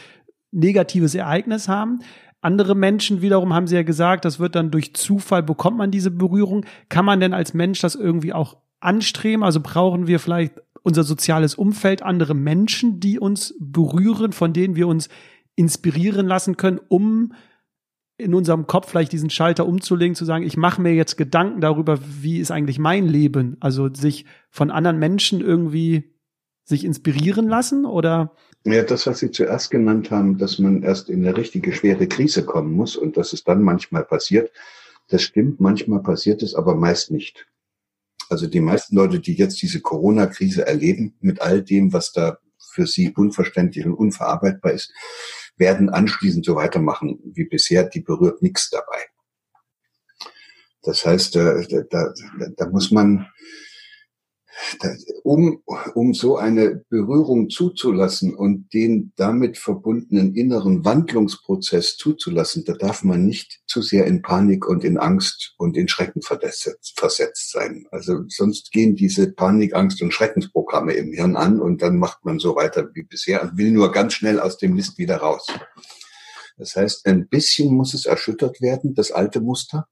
[0.52, 2.00] negatives Ereignis haben.
[2.40, 6.10] Andere Menschen wiederum haben sie ja gesagt, das wird dann durch Zufall bekommt man diese
[6.10, 6.64] Berührung.
[6.88, 9.42] Kann man denn als Mensch das irgendwie auch anstreben?
[9.42, 14.86] Also brauchen wir vielleicht unser soziales Umfeld, andere Menschen, die uns berühren, von denen wir
[14.86, 15.08] uns
[15.56, 17.32] inspirieren lassen können, um
[18.18, 21.98] in unserem Kopf vielleicht diesen Schalter umzulegen, zu sagen, ich mache mir jetzt Gedanken darüber,
[22.22, 23.56] wie ist eigentlich mein Leben?
[23.60, 26.14] Also sich von anderen Menschen irgendwie
[26.64, 28.34] sich inspirieren lassen oder?
[28.66, 32.44] Ja, das, was Sie zuerst genannt haben, dass man erst in eine richtige schwere Krise
[32.44, 34.50] kommen muss und dass es dann manchmal passiert,
[35.06, 37.46] das stimmt, manchmal passiert es, aber meist nicht.
[38.28, 42.88] Also die meisten Leute, die jetzt diese Corona-Krise erleben, mit all dem, was da für
[42.88, 44.92] sie unverständlich und unverarbeitbar ist,
[45.56, 47.84] werden anschließend so weitermachen wie bisher.
[47.84, 48.98] Die berührt nichts dabei.
[50.82, 52.12] Das heißt, da, da,
[52.56, 53.28] da muss man
[55.22, 55.62] um,
[55.94, 63.26] um so eine Berührung zuzulassen und den damit verbundenen inneren Wandlungsprozess zuzulassen, da darf man
[63.26, 67.86] nicht zu sehr in Panik und in Angst und in Schrecken versetzt sein.
[67.90, 72.38] Also sonst gehen diese Panik, Angst und Schreckensprogramme im Hirn an und dann macht man
[72.38, 75.46] so weiter wie bisher und will nur ganz schnell aus dem Mist wieder raus.
[76.56, 79.88] Das heißt, ein bisschen muss es erschüttert werden, das alte Muster,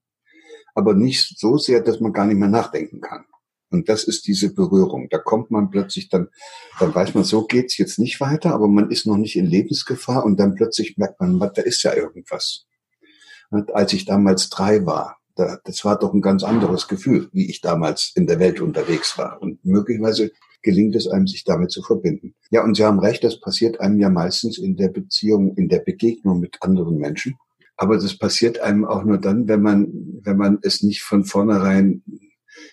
[0.74, 3.26] aber nicht so sehr, dass man gar nicht mehr nachdenken kann.
[3.74, 5.08] Und das ist diese Berührung.
[5.10, 6.28] Da kommt man plötzlich dann,
[6.78, 10.24] dann weiß man, so geht's jetzt nicht weiter, aber man ist noch nicht in Lebensgefahr
[10.24, 12.66] und dann plötzlich merkt man, da ist ja irgendwas.
[13.50, 17.60] Und als ich damals drei war, Das war doch ein ganz anderes Gefühl, wie ich
[17.60, 19.42] damals in der Welt unterwegs war.
[19.42, 20.30] Und möglicherweise
[20.62, 22.34] gelingt es einem, sich damit zu verbinden.
[22.50, 25.80] Ja, und Sie haben recht, das passiert einem ja meistens in der Beziehung, in der
[25.80, 27.34] Begegnung mit anderen Menschen.
[27.76, 29.88] Aber das passiert einem auch nur dann, wenn man,
[30.22, 32.04] wenn man es nicht von vornherein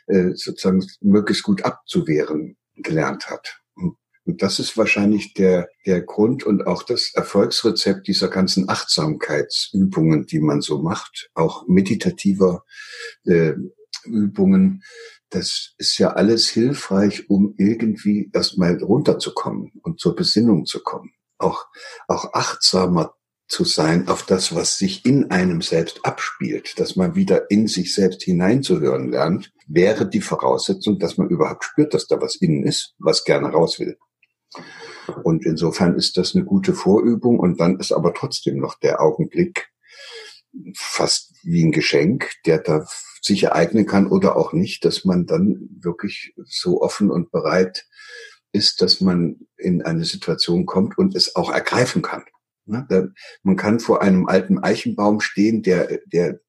[0.07, 3.61] äh, sozusagen möglichst gut abzuwehren gelernt hat.
[3.75, 10.25] Und, und das ist wahrscheinlich der, der Grund und auch das Erfolgsrezept dieser ganzen Achtsamkeitsübungen,
[10.25, 12.63] die man so macht, auch meditativer
[13.25, 13.53] äh,
[14.05, 14.83] Übungen.
[15.29, 21.13] Das ist ja alles hilfreich, um irgendwie erstmal runterzukommen und zur Besinnung zu kommen.
[21.37, 21.65] Auch,
[22.07, 23.15] auch achtsamer
[23.51, 27.93] zu sein auf das, was sich in einem selbst abspielt, dass man wieder in sich
[27.93, 32.95] selbst hineinzuhören lernt, wäre die Voraussetzung, dass man überhaupt spürt, dass da was innen ist,
[32.97, 33.97] was gerne raus will.
[35.23, 39.67] Und insofern ist das eine gute Vorübung und dann ist aber trotzdem noch der Augenblick
[40.73, 42.87] fast wie ein Geschenk, der da
[43.21, 47.85] sich ereignen kann oder auch nicht, dass man dann wirklich so offen und bereit
[48.53, 52.23] ist, dass man in eine Situation kommt und es auch ergreifen kann.
[52.71, 53.13] Ne?
[53.43, 56.39] Man kann vor einem alten Eichenbaum stehen, der, der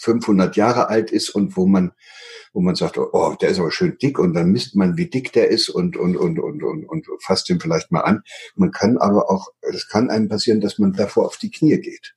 [0.00, 1.92] 500 Jahre alt ist und wo man,
[2.52, 5.32] wo man sagt, oh, der ist aber schön dick und dann misst man, wie dick
[5.32, 8.22] der ist und, und, und, und, und, und fasst ihn vielleicht mal an.
[8.56, 12.14] Man kann aber auch, es kann einem passieren, dass man davor auf die Knie geht.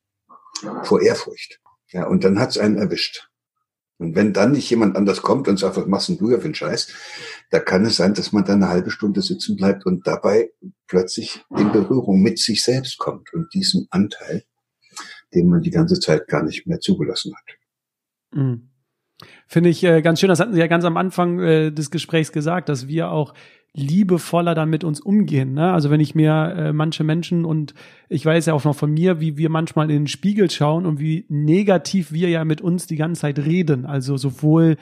[0.84, 1.60] Vor Ehrfurcht.
[1.91, 3.30] Ja, und dann hat's einen erwischt.
[3.99, 6.55] Und wenn dann nicht jemand anders kommt und sagt, was machst du hier für einen
[6.55, 6.93] Scheiß,
[7.49, 10.51] da kann es sein, dass man dann eine halbe Stunde sitzen bleibt und dabei
[10.88, 14.43] plötzlich in Berührung mit sich selbst kommt und diesem Anteil,
[15.33, 18.38] den man die ganze Zeit gar nicht mehr zugelassen hat.
[18.39, 18.69] Mhm.
[19.47, 22.31] Finde ich äh, ganz schön, das hatten Sie ja ganz am Anfang äh, des Gesprächs
[22.31, 23.33] gesagt, dass wir auch
[23.77, 25.53] liebevoller dann mit uns umgehen.
[25.53, 25.71] Ne?
[25.71, 27.75] Also wenn ich mir äh, manche Menschen und
[28.09, 30.99] ich weiß ja auch noch von mir, wie wir manchmal in den Spiegel schauen und
[30.99, 33.85] wie negativ wir ja mit uns die ganze Zeit reden.
[33.85, 34.77] Also sowohl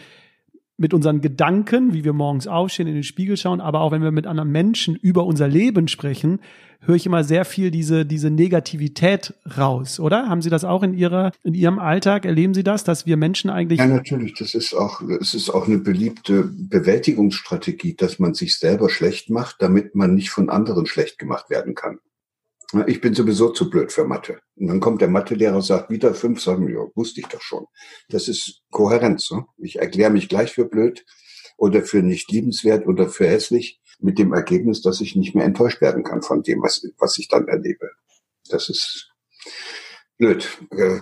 [0.77, 4.11] mit unseren Gedanken, wie wir morgens aufstehen, in den Spiegel schauen, aber auch wenn wir
[4.11, 6.39] mit anderen Menschen über unser Leben sprechen,
[6.81, 10.27] höre ich immer sehr viel diese, diese Negativität raus, oder?
[10.27, 12.25] Haben Sie das auch in Ihrer, in Ihrem Alltag?
[12.25, 13.79] Erleben Sie das, dass wir Menschen eigentlich.
[13.79, 14.35] Ja, natürlich.
[14.35, 19.61] Das ist auch, es ist auch eine beliebte Bewältigungsstrategie, dass man sich selber schlecht macht,
[19.61, 21.99] damit man nicht von anderen schlecht gemacht werden kann.
[22.87, 24.39] Ich bin sowieso zu blöd für Mathe.
[24.55, 27.65] Und dann kommt der Mathelehrer und sagt, wieder fünf, sagen, ja, wusste ich doch schon.
[28.09, 29.31] Das ist Kohärenz.
[29.31, 29.45] Ne?
[29.57, 31.05] Ich erkläre mich gleich für blöd
[31.57, 35.81] oder für nicht liebenswert oder für hässlich mit dem Ergebnis, dass ich nicht mehr enttäuscht
[35.81, 37.89] werden kann von dem, was, was ich dann erlebe.
[38.49, 39.11] Das ist
[40.17, 40.99] blöd, äh,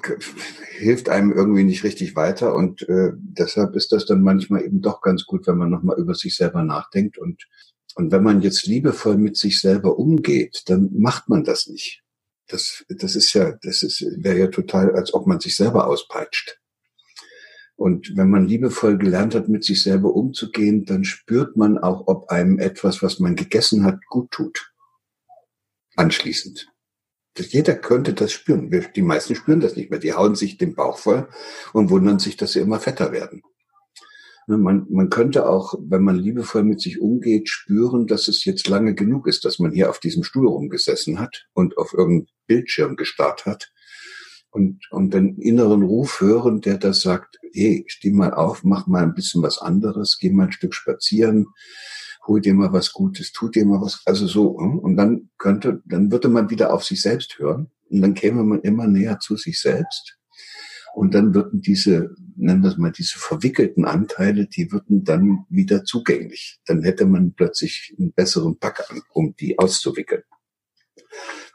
[0.78, 5.02] hilft einem irgendwie nicht richtig weiter und äh, deshalb ist das dann manchmal eben doch
[5.02, 7.44] ganz gut, wenn man nochmal über sich selber nachdenkt und
[7.95, 12.03] und wenn man jetzt liebevoll mit sich selber umgeht, dann macht man das nicht.
[12.47, 16.60] Das, das ist ja, das ist, wäre ja total, als ob man sich selber auspeitscht.
[17.75, 22.29] Und wenn man liebevoll gelernt hat, mit sich selber umzugehen, dann spürt man auch, ob
[22.29, 24.71] einem etwas, was man gegessen hat, gut tut.
[25.95, 26.67] Anschließend.
[27.36, 28.69] Das, jeder könnte das spüren.
[28.95, 29.99] Die meisten spüren das nicht mehr.
[29.99, 31.27] Die hauen sich den Bauch voll
[31.73, 33.41] und wundern sich, dass sie immer fetter werden.
[34.47, 38.67] Ne, man, man könnte auch, wenn man liebevoll mit sich umgeht, spüren, dass es jetzt
[38.67, 42.95] lange genug ist, dass man hier auf diesem Stuhl rumgesessen hat und auf irgendeinem Bildschirm
[42.95, 43.71] gestarrt hat
[44.51, 49.03] und, und den inneren Ruf hören, der das sagt, hey, steh mal auf, mach mal
[49.03, 51.47] ein bisschen was anderes, geh mal ein Stück spazieren,
[52.27, 54.60] hol dir mal was Gutes, tu dir mal was, also so.
[54.60, 54.79] Hm?
[54.79, 58.62] Und dann könnte, dann würde man wieder auf sich selbst hören und dann käme man
[58.62, 60.17] immer näher zu sich selbst
[60.93, 65.84] und dann würden diese, nennen wir es mal, diese verwickelten Anteile, die würden dann wieder
[65.84, 66.60] zugänglich.
[66.67, 70.21] Dann hätte man plötzlich einen besseren Pack an, um die auszuwickeln.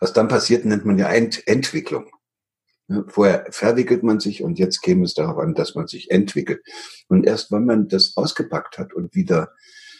[0.01, 2.11] Was dann passiert, nennt man ja Ent Entwicklung.
[3.07, 6.61] Vorher verwickelt man sich und jetzt käme es darauf an, dass man sich entwickelt.
[7.07, 9.53] Und erst wenn man das ausgepackt hat und wieder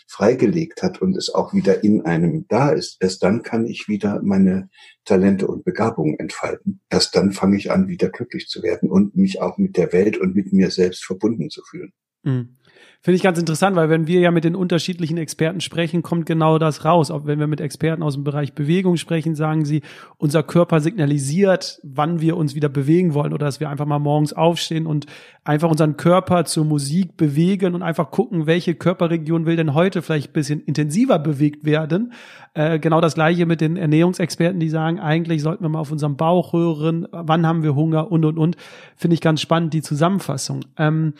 [0.09, 4.21] freigelegt hat und es auch wieder in einem da ist, erst dann kann ich wieder
[4.23, 4.71] meine
[5.05, 6.81] Talente und Begabungen entfalten.
[6.89, 10.17] Erst dann fange ich an, wieder glücklich zu werden und mich auch mit der Welt
[10.17, 11.93] und mit mir selbst verbunden zu fühlen.
[12.23, 12.58] Mhm.
[13.01, 16.59] Finde ich ganz interessant, weil wenn wir ja mit den unterschiedlichen Experten sprechen, kommt genau
[16.59, 17.13] das raus.
[17.13, 19.83] Auch wenn wir mit Experten aus dem Bereich Bewegung sprechen, sagen sie,
[20.17, 24.33] unser Körper signalisiert, wann wir uns wieder bewegen wollen oder dass wir einfach mal morgens
[24.33, 25.07] aufstehen und
[25.45, 30.31] einfach unseren Körper zur Musik bewegen und einfach gucken, welche Körperregion will denn heute vielleicht
[30.31, 32.13] ein bisschen intensiver bewegt werden.
[32.55, 36.17] Äh, genau das gleiche mit den Ernährungsexperten, die sagen, eigentlich sollten wir mal auf unserem
[36.17, 38.57] Bauch hören, wann haben wir Hunger und und und.
[38.97, 40.65] Finde ich ganz spannend, die Zusammenfassung.
[40.77, 41.15] Ähm,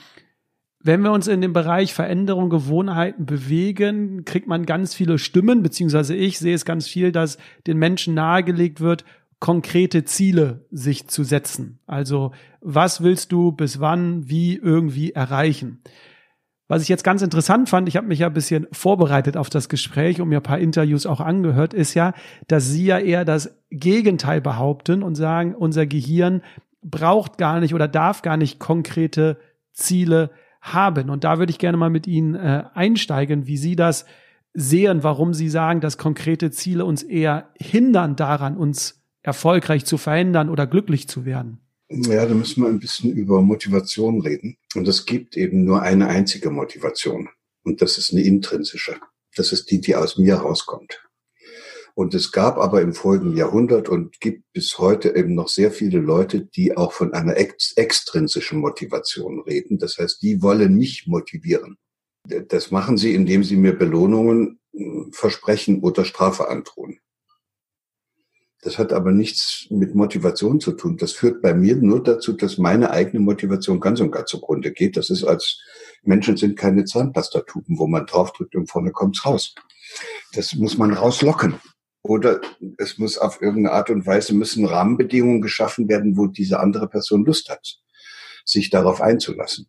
[0.81, 6.15] wenn wir uns in dem Bereich Veränderung, Gewohnheiten bewegen, kriegt man ganz viele Stimmen, beziehungsweise
[6.15, 9.05] ich sehe es ganz viel, dass den Menschen nahegelegt wird,
[9.41, 11.81] konkrete Ziele sich zu setzen.
[11.87, 15.83] Also was willst du bis wann, wie irgendwie erreichen?
[16.69, 19.69] Was ich jetzt ganz interessant fand, ich habe mich ja ein bisschen vorbereitet auf das
[19.69, 22.13] Gespräch und mir ein paar Interviews auch angehört, ist ja,
[22.47, 26.43] dass Sie ja eher das Gegenteil behaupten und sagen, unser Gehirn
[26.83, 29.39] braucht gar nicht oder darf gar nicht konkrete
[29.73, 30.31] Ziele
[30.61, 31.11] haben.
[31.11, 34.05] Und da würde ich gerne mal mit Ihnen äh, einsteigen, wie Sie das
[34.55, 40.49] sehen, warum Sie sagen, dass konkrete Ziele uns eher hindern daran, uns erfolgreich zu verändern
[40.49, 41.61] oder glücklich zu werden.
[41.91, 44.57] Ja, da müssen wir ein bisschen über Motivation reden.
[44.75, 47.29] Und es gibt eben nur eine einzige Motivation.
[47.63, 48.97] Und das ist eine intrinsische.
[49.37, 51.08] Das ist die, die aus mir rauskommt.
[51.99, 55.99] Und es gab aber im folgenden Jahrhundert und gibt bis heute eben noch sehr viele
[55.99, 59.79] Leute, die auch von einer ex extrinsischen Motivation reden.
[59.79, 61.77] Das heißt, die wollen mich motivieren.
[62.23, 67.01] Das machen sie, indem sie mir Belohnungen hm, versprechen oder Strafe androhen.
[68.63, 70.99] Das hat aber nichts mit Motivation zu tun.
[70.99, 74.97] Das führt bei mir nur dazu, dass meine eigene Motivation ganz und gar zugrunde geht.
[74.97, 75.61] Das ist als
[76.05, 79.57] Menschen sind keine Zahnpastatuben, wo man draufdrückt und vorne kommt's raus.
[80.33, 81.59] Das muss man rauslocken.
[82.09, 82.41] Oder
[82.79, 87.27] es muss auf irgendeine Art und Weise müssen Rahmenbedingungen geschaffen werden, wo diese andere Person
[87.27, 87.81] Lust hat,
[88.47, 89.69] sich darauf einzulassen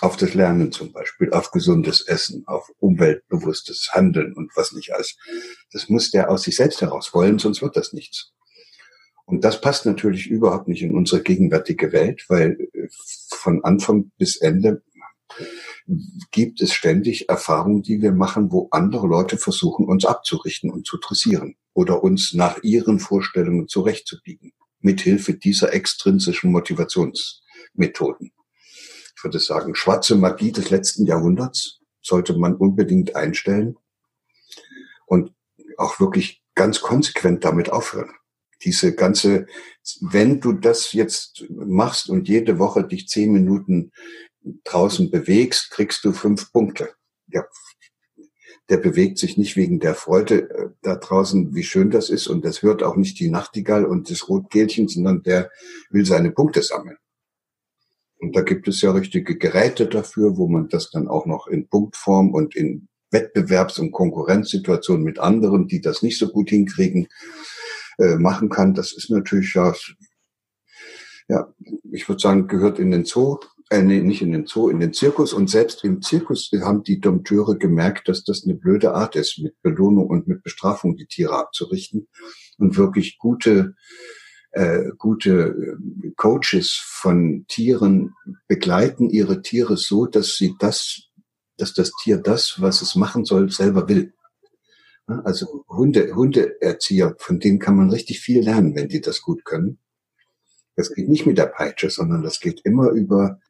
[0.00, 5.16] auf das Lernen zum Beispiel, auf gesundes Essen, auf umweltbewusstes Handeln und was nicht alles.
[5.72, 8.32] Das muss der aus sich selbst heraus wollen, sonst wird das nichts.
[9.24, 12.88] Und das passt natürlich überhaupt nicht in unsere gegenwärtige Welt, weil äh,
[13.30, 14.82] von Anfang bis Ende
[16.32, 20.98] gibt es ständig Erfahrungen, die wir machen, wo andere Leute versuchen, uns abzurichten und zu
[20.98, 28.32] dressieren oder uns nach ihren Vorstellungen zurechtzubiegen, mithilfe dieser extrinsischen Motivationsmethoden
[29.22, 33.76] ich würde sagen, schwarze Magie des letzten Jahrhunderts sollte man unbedingt einstellen
[35.06, 35.32] und
[35.76, 38.10] auch wirklich ganz konsequent damit aufhören.
[38.64, 39.46] Diese ganze,
[40.00, 43.92] wenn du das jetzt machst und jede Woche dich zehn Minuten
[44.64, 46.92] draußen bewegst, kriegst du fünf Punkte.
[47.28, 47.44] Ja,
[48.72, 52.42] der bewegt sich nicht wegen der Freude äh, da draußen, wie schön das ist, und
[52.42, 55.50] das hört auch nicht die Nachtigall und das Rotkehlchen, sondern der
[55.90, 56.96] will seine Punkte sammeln.
[58.18, 61.68] Und da gibt es ja richtige Geräte dafür, wo man das dann auch noch in
[61.68, 67.08] Punktform und in Wettbewerbs- und Konkurrenzsituationen mit anderen, die das nicht so gut hinkriegen,
[67.98, 68.72] äh, machen kann.
[68.72, 69.74] Das ist natürlich ja,
[71.28, 71.52] ja,
[71.92, 73.36] ich würde sagen, gehört in den Zoo,
[73.72, 75.32] äh, nee, nicht in den Zoo, in den Zirkus.
[75.32, 79.60] Und selbst im Zirkus haben die Dompteure gemerkt, dass das eine blöde Art ist, mit
[79.62, 82.06] Belohnung und mit Bestrafung die Tiere abzurichten
[82.58, 83.74] und wirklich gute
[84.52, 88.14] äh, gute äh, Coaches von Tieren
[88.48, 91.08] begleiten ihre Tiere so, dass sie das,
[91.56, 94.12] dass das Tier das, was es machen soll, selber will.
[95.06, 99.78] Also Hunde, Hundeerzieher, von denen kann man richtig viel lernen, wenn die das gut können.
[100.76, 103.40] Das geht nicht mit der Peitsche, sondern das geht immer über,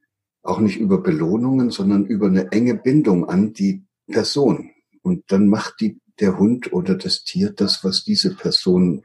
[0.43, 4.71] auch nicht über Belohnungen, sondern über eine enge Bindung an die Person.
[5.03, 9.05] Und dann macht die, der Hund oder das Tier das, was diese Person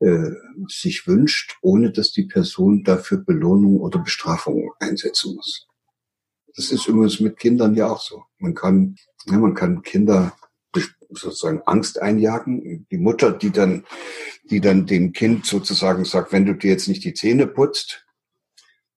[0.00, 0.30] äh,
[0.68, 5.66] sich wünscht, ohne dass die Person dafür Belohnung oder Bestrafung einsetzen muss.
[6.54, 8.24] Das ist übrigens mit Kindern ja auch so.
[8.38, 8.96] Man kann,
[9.26, 10.36] ja, man kann Kinder
[11.10, 12.86] sozusagen Angst einjagen.
[12.90, 13.84] Die Mutter, die dann,
[14.44, 18.05] die dann dem Kind sozusagen sagt, wenn du dir jetzt nicht die Zähne putzt,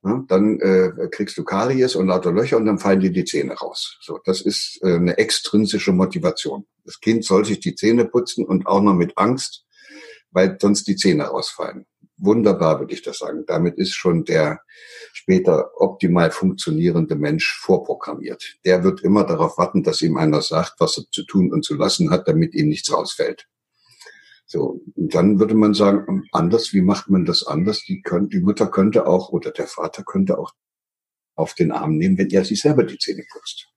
[0.03, 3.53] ja, dann äh, kriegst du Karies und lauter Löcher und dann fallen dir die Zähne
[3.53, 3.97] raus.
[4.01, 6.65] So, das ist äh, eine extrinsische Motivation.
[6.85, 9.65] Das Kind soll sich die Zähne putzen und auch noch mit Angst
[10.31, 11.85] weil sonst die Zähne ausfallen.
[12.17, 13.45] Wunderbar, würde ich das sagen.
[13.47, 14.61] Damit ist schon der
[15.13, 18.57] später optimal funktionierende Mensch vorprogrammiert.
[18.65, 21.75] Der wird immer darauf warten, dass ihm einer sagt, was er zu tun und zu
[21.75, 23.47] lassen hat, damit ihm nichts rausfällt.
[24.51, 27.83] So, und dann würde man sagen, anders, wie macht man das anders?
[27.83, 30.53] Die, können, die Mutter könnte auch oder der Vater könnte auch
[31.35, 33.67] auf den Arm nehmen, wenn er sich selber die Zähne putzt.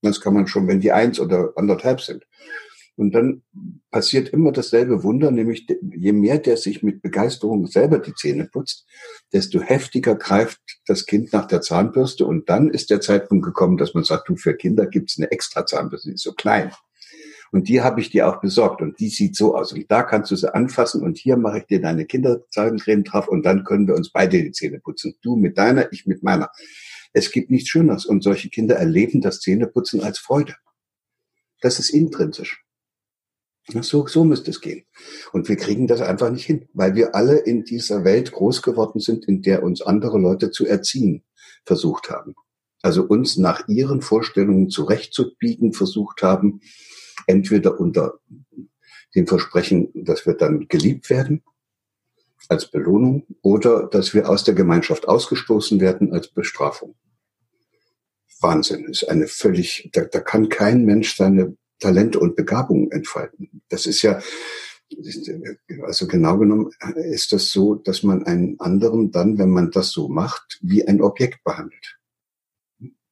[0.00, 2.26] Das kann man schon, wenn die eins oder anderthalb sind.
[2.96, 3.42] Und dann
[3.90, 8.86] passiert immer dasselbe Wunder, nämlich je mehr der sich mit Begeisterung selber die Zähne putzt,
[9.34, 12.24] desto heftiger greift das Kind nach der Zahnbürste.
[12.24, 15.66] Und dann ist der Zeitpunkt gekommen, dass man sagt, du, für Kinder gibt's eine extra
[15.66, 16.72] Zahnbürste, die ist so klein.
[17.54, 19.72] Und die habe ich dir auch besorgt und die sieht so aus.
[19.72, 23.46] Und da kannst du sie anfassen und hier mache ich dir deine Kinderzahncreme drauf und
[23.46, 25.14] dann können wir uns beide die Zähne putzen.
[25.22, 26.50] Du mit deiner, ich mit meiner.
[27.12, 30.56] Es gibt nichts Schöneres und solche Kinder erleben das Zähneputzen als Freude.
[31.60, 32.64] Das ist intrinsisch.
[33.68, 34.84] So, so müsste es gehen.
[35.32, 38.98] Und wir kriegen das einfach nicht hin, weil wir alle in dieser Welt groß geworden
[38.98, 41.22] sind, in der uns andere Leute zu erziehen
[41.64, 42.34] versucht haben.
[42.82, 46.60] Also uns nach ihren Vorstellungen zurechtzubiegen versucht haben,
[47.26, 48.20] entweder unter
[49.14, 51.42] dem Versprechen, dass wir dann geliebt werden,
[52.48, 56.94] als Belohnung oder dass wir aus der Gemeinschaft ausgestoßen werden als Bestrafung.
[58.40, 63.62] Wahnsinn, ist eine völlig, da, da kann kein Mensch seine Talente und Begabungen entfalten.
[63.68, 64.20] Das ist ja,
[65.82, 70.08] also genau genommen ist das so, dass man einen anderen dann, wenn man das so
[70.08, 71.98] macht, wie ein Objekt behandelt.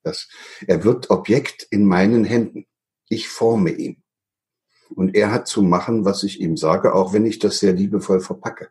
[0.02, 0.28] Das,
[0.66, 2.66] er wird Objekt in meinen Händen.
[3.12, 4.02] Ich forme ihn.
[4.88, 8.20] Und er hat zu machen, was ich ihm sage, auch wenn ich das sehr liebevoll
[8.20, 8.70] verpacke.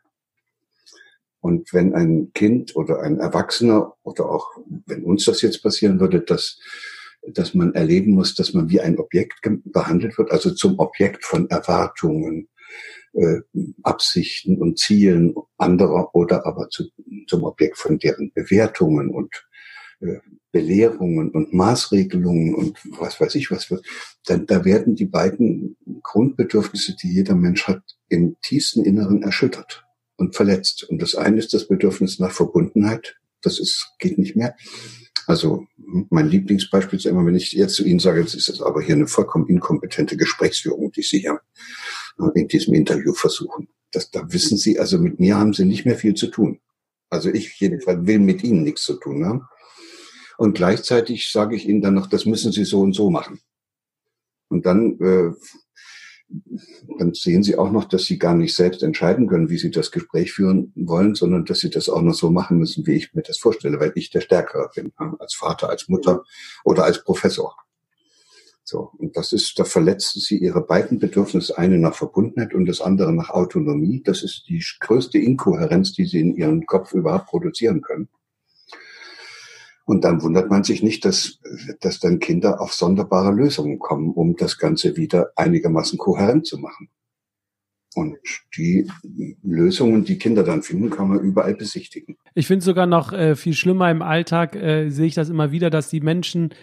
[1.41, 4.49] Und wenn ein Kind oder ein Erwachsener oder auch
[4.87, 6.59] wenn uns das jetzt passieren würde, dass,
[7.21, 11.47] dass man erleben muss, dass man wie ein Objekt behandelt wird, also zum Objekt von
[11.51, 12.49] Erwartungen,
[13.13, 13.41] äh,
[13.83, 16.85] Absichten und Zielen anderer oder aber zu,
[17.27, 19.45] zum Objekt von deren Bewertungen und
[20.51, 23.73] Belehrungen und Maßregelungen und was weiß ich was,
[24.25, 29.85] dann da werden die beiden Grundbedürfnisse, die jeder Mensch hat, im tiefsten Inneren erschüttert
[30.17, 30.83] und verletzt.
[30.83, 33.17] Und das eine ist das Bedürfnis nach Verbundenheit.
[33.41, 34.55] Das ist, geht nicht mehr.
[35.27, 35.65] Also
[36.09, 39.07] mein Lieblingsbeispiel ist immer, wenn ich jetzt zu Ihnen sage, das ist aber hier eine
[39.07, 41.39] vollkommen inkompetente Gesprächsführung, die Sie hier
[42.35, 43.69] in diesem Interview versuchen.
[43.91, 46.59] Das, da wissen Sie, also mit mir haben Sie nicht mehr viel zu tun.
[47.09, 49.47] Also ich jedenfalls will mit Ihnen nichts zu tun haben.
[50.37, 53.39] Und gleichzeitig sage ich Ihnen dann noch, das müssen Sie so und so machen.
[54.49, 55.31] Und dann äh,
[56.97, 59.91] dann sehen Sie auch noch, dass Sie gar nicht selbst entscheiden können, wie Sie das
[59.91, 63.21] Gespräch führen wollen, sondern dass Sie das auch noch so machen müssen, wie ich mir
[63.21, 66.23] das vorstelle, weil ich der Stärkere bin, als Vater, als Mutter
[66.63, 67.55] oder als Professor.
[68.63, 68.91] So.
[68.97, 73.13] Und das ist, da verletzen Sie Ihre beiden Bedürfnisse, eine nach Verbundenheit und das andere
[73.13, 74.01] nach Autonomie.
[74.03, 78.07] Das ist die größte Inkohärenz, die Sie in Ihrem Kopf überhaupt produzieren können.
[79.91, 81.41] Und dann wundert man sich nicht, dass,
[81.81, 86.87] dass dann Kinder auf sonderbare Lösungen kommen, um das Ganze wieder einigermaßen kohärent zu machen.
[87.93, 88.15] Und
[88.55, 88.89] die
[89.43, 92.15] Lösungen, die Kinder dann finden, kann man überall besichtigen.
[92.35, 95.69] Ich finde sogar noch äh, viel schlimmer im Alltag, äh, sehe ich das immer wieder,
[95.69, 96.53] dass die Menschen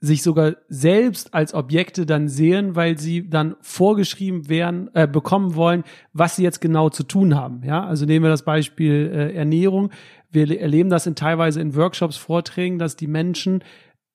[0.00, 5.82] sich sogar selbst als Objekte dann sehen, weil sie dann vorgeschrieben werden, äh, bekommen wollen,
[6.12, 7.62] was sie jetzt genau zu tun haben.
[7.64, 9.90] Ja, also nehmen wir das Beispiel äh, Ernährung.
[10.30, 13.62] Wir erleben das in teilweise in Workshops, Vorträgen, dass die Menschen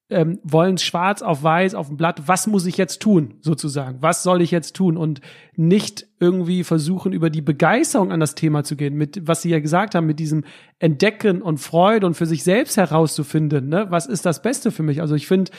[0.09, 4.21] ähm, wollen schwarz auf weiß auf dem Blatt, was muss ich jetzt tun, sozusagen, was
[4.21, 4.97] soll ich jetzt tun?
[4.97, 5.21] Und
[5.55, 9.59] nicht irgendwie versuchen, über die Begeisterung an das Thema zu gehen, mit, was Sie ja
[9.59, 10.43] gesagt haben, mit diesem
[10.79, 15.01] Entdecken und Freude und für sich selbst herauszufinden, ne, was ist das Beste für mich?
[15.01, 15.51] Also ich finde,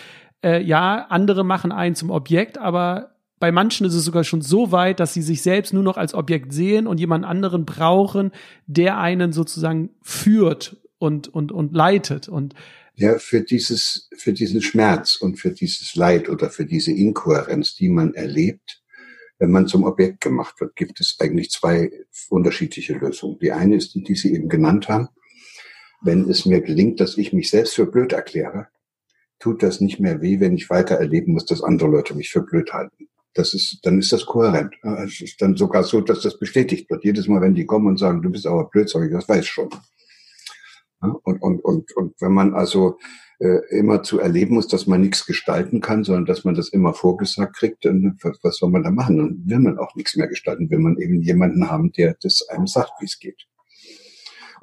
[0.45, 3.14] äh, ja, andere machen einen zum Objekt, aber
[3.45, 6.15] bei manchen ist es sogar schon so weit, dass sie sich selbst nur noch als
[6.15, 8.33] Objekt sehen und jemand anderen brauchen,
[8.67, 12.27] der einen sozusagen führt und, und, und leitet.
[12.27, 12.55] Und
[12.95, 17.91] ja, für dieses, für diesen Schmerz und für dieses Leid oder für diese Inkohärenz, die
[17.91, 18.83] man erlebt,
[19.39, 21.91] wenn man zum Objekt gemacht wird, gibt es eigentlich zwei
[22.31, 23.39] unterschiedliche Lösungen.
[23.41, 25.09] Die eine ist die, die Sie eben genannt haben.
[26.01, 28.69] Wenn es mir gelingt, dass ich mich selbst für blöd erkläre,
[29.39, 32.41] tut das nicht mehr weh, wenn ich weiter erleben muss, dass andere Leute mich für
[32.41, 34.75] blöd halten das ist, dann ist das kohärent.
[35.05, 37.05] Es ist dann sogar so, dass das bestätigt wird.
[37.05, 39.47] Jedes Mal, wenn die kommen und sagen, du bist aber blöd, sage ich, das weiß
[39.47, 39.69] schon.
[41.01, 42.99] Und, und, und, und wenn man also
[43.41, 46.95] äh, immer zu erleben muss, dass man nichts gestalten kann, sondern dass man das immer
[46.95, 49.19] vorgesagt kriegt, dann was, was soll man da machen?
[49.19, 52.67] Dann will man auch nichts mehr gestalten, will man eben jemanden haben, der das einem
[52.67, 53.47] sagt, wie es geht.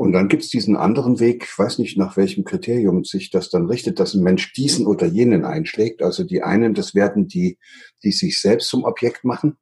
[0.02, 3.52] Und dann gibt es diesen anderen Weg, ich weiß nicht, nach welchem Kriterium sich das
[3.52, 6.02] dann richtet, dass ein Mensch diesen oder jenen einschlägt.
[6.02, 7.60] Also die einen, das werden die,
[8.02, 9.58] die sich selbst zum Objekt machen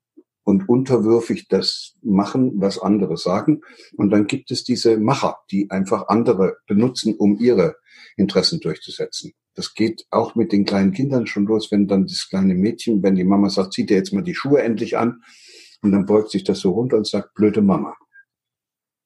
[0.45, 3.63] und unterwürfig das machen, was andere sagen.
[3.97, 7.75] Und dann gibt es diese Macher, die einfach andere benutzen, um ihre
[8.15, 9.33] Interessen durchzusetzen.
[9.55, 13.15] Das geht auch mit den kleinen Kindern schon los, wenn dann das kleine Mädchen, wenn
[13.15, 15.21] die Mama sagt, zieh dir jetzt mal die Schuhe endlich an,
[15.81, 17.93] und dann beugt sich das so runter und sagt, blöde Mama.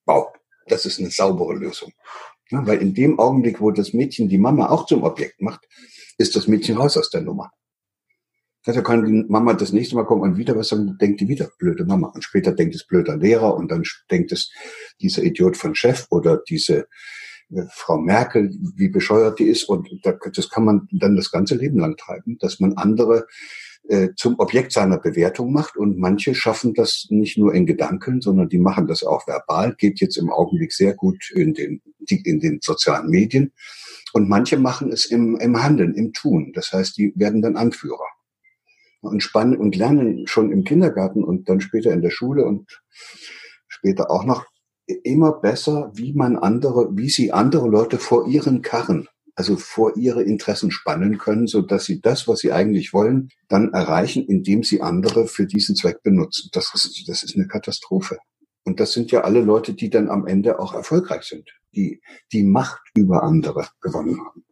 [0.06, 0.28] Wow
[0.68, 1.92] das ist eine saubere Lösung.
[2.50, 5.68] Ja, weil in dem Augenblick, wo das Mädchen die Mama auch zum Objekt macht,
[6.18, 7.52] ist das Mädchen raus aus der Nummer.
[8.66, 11.50] Da kann die Mama das nächste Mal kommen und wieder was sagen, denkt die wieder,
[11.58, 12.08] blöde Mama.
[12.08, 14.52] Und später denkt es blöder Lehrer und dann denkt es
[15.02, 16.88] dieser Idiot von Chef oder diese
[17.50, 19.66] äh, Frau Merkel, wie bescheuert die ist.
[19.66, 23.28] Und das kann man dann das ganze Leben lang treiben, dass man andere
[23.90, 25.76] äh, zum Objekt seiner Bewertung macht.
[25.78, 30.00] Und manche schaffen das nicht nur in Gedanken, sondern die machen das auch verbal, geht
[30.00, 33.52] jetzt im Augenblick sehr gut in den, in den sozialen Medien.
[34.14, 36.54] Und manche machen es im, im Handeln, im Tun.
[36.54, 38.08] Das heißt, die werden dann Anführer
[39.02, 42.82] und spannen und lernen schon im Kindergarten und dann später in der Schule und
[43.68, 44.46] später auch noch
[44.86, 50.24] immer besser, wie man andere, wie sie andere Leute vor ihren Karren also vor ihre
[50.24, 54.82] Interessen spannen können, so dass sie das, was sie eigentlich wollen, dann erreichen, indem sie
[54.82, 56.50] andere für diesen Zweck benutzen.
[56.54, 58.18] Das ist, das ist eine Katastrophe.
[58.64, 62.44] Und das sind ja alle Leute, die dann am Ende auch erfolgreich sind, die die
[62.44, 64.46] Macht über andere gewonnen haben.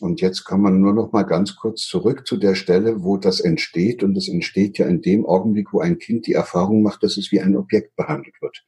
[0.00, 3.40] Und jetzt kann man nur noch mal ganz kurz zurück zu der Stelle, wo das
[3.40, 4.02] entsteht.
[4.02, 7.32] Und das entsteht ja in dem Augenblick, wo ein Kind die Erfahrung macht, dass es
[7.32, 8.64] wie ein Objekt behandelt wird.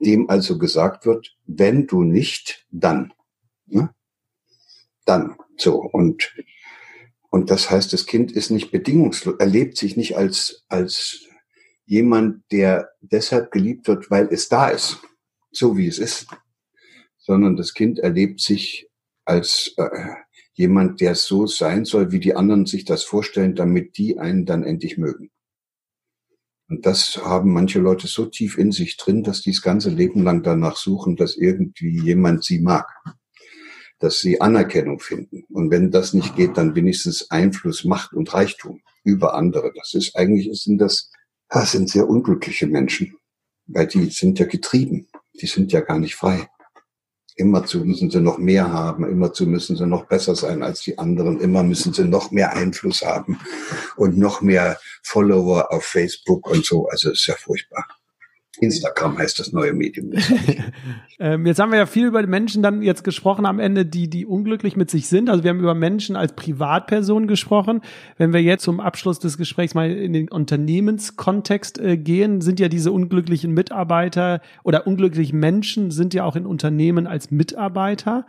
[0.00, 3.12] Dem also gesagt wird, wenn du nicht, dann.
[3.70, 3.94] Ne?
[5.04, 5.36] Dann.
[5.56, 5.80] So.
[5.80, 6.34] Und,
[7.30, 11.26] und das heißt, das Kind ist nicht bedingungslos, erlebt sich nicht als, als
[11.86, 14.98] jemand, der deshalb geliebt wird, weil es da ist.
[15.50, 16.26] So wie es ist.
[17.16, 18.88] Sondern das Kind erlebt sich
[19.24, 19.88] als äh,
[20.54, 24.64] jemand, der so sein soll, wie die anderen sich das vorstellen, damit die einen dann
[24.64, 25.30] endlich mögen.
[26.68, 30.22] Und das haben manche Leute so tief in sich drin, dass die das ganze Leben
[30.22, 32.86] lang danach suchen, dass irgendwie jemand sie mag,
[33.98, 35.44] dass sie Anerkennung finden.
[35.50, 39.72] Und wenn das nicht geht, dann wenigstens Einfluss, Macht und Reichtum über andere.
[39.74, 41.10] Das ist eigentlich, sind das,
[41.48, 43.16] das sind sehr unglückliche Menschen,
[43.66, 45.08] weil die sind ja getrieben.
[45.40, 46.48] Die sind ja gar nicht frei.
[47.36, 51.40] Immerzu müssen sie noch mehr haben, immerzu müssen sie noch besser sein als die anderen,
[51.40, 53.38] immer müssen sie noch mehr Einfluss haben
[53.96, 56.88] und noch mehr Follower auf Facebook und so.
[56.88, 57.86] Also ist ja furchtbar.
[58.60, 60.12] Instagram heißt das neue Medium.
[61.18, 64.26] ähm, jetzt haben wir ja viel über Menschen dann jetzt gesprochen am Ende, die, die
[64.26, 65.30] unglücklich mit sich sind.
[65.30, 67.80] Also wir haben über Menschen als Privatperson gesprochen.
[68.16, 72.68] Wenn wir jetzt zum Abschluss des Gesprächs mal in den Unternehmenskontext äh, gehen, sind ja
[72.68, 78.26] diese unglücklichen Mitarbeiter oder unglücklichen Menschen sind ja auch in Unternehmen als Mitarbeiter.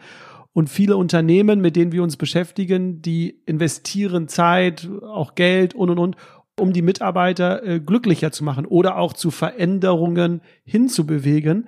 [0.52, 6.00] Und viele Unternehmen, mit denen wir uns beschäftigen, die investieren Zeit, auch Geld und und
[6.00, 6.16] und,
[6.60, 11.68] um die Mitarbeiter äh, glücklicher zu machen oder auch zu Veränderungen hinzubewegen.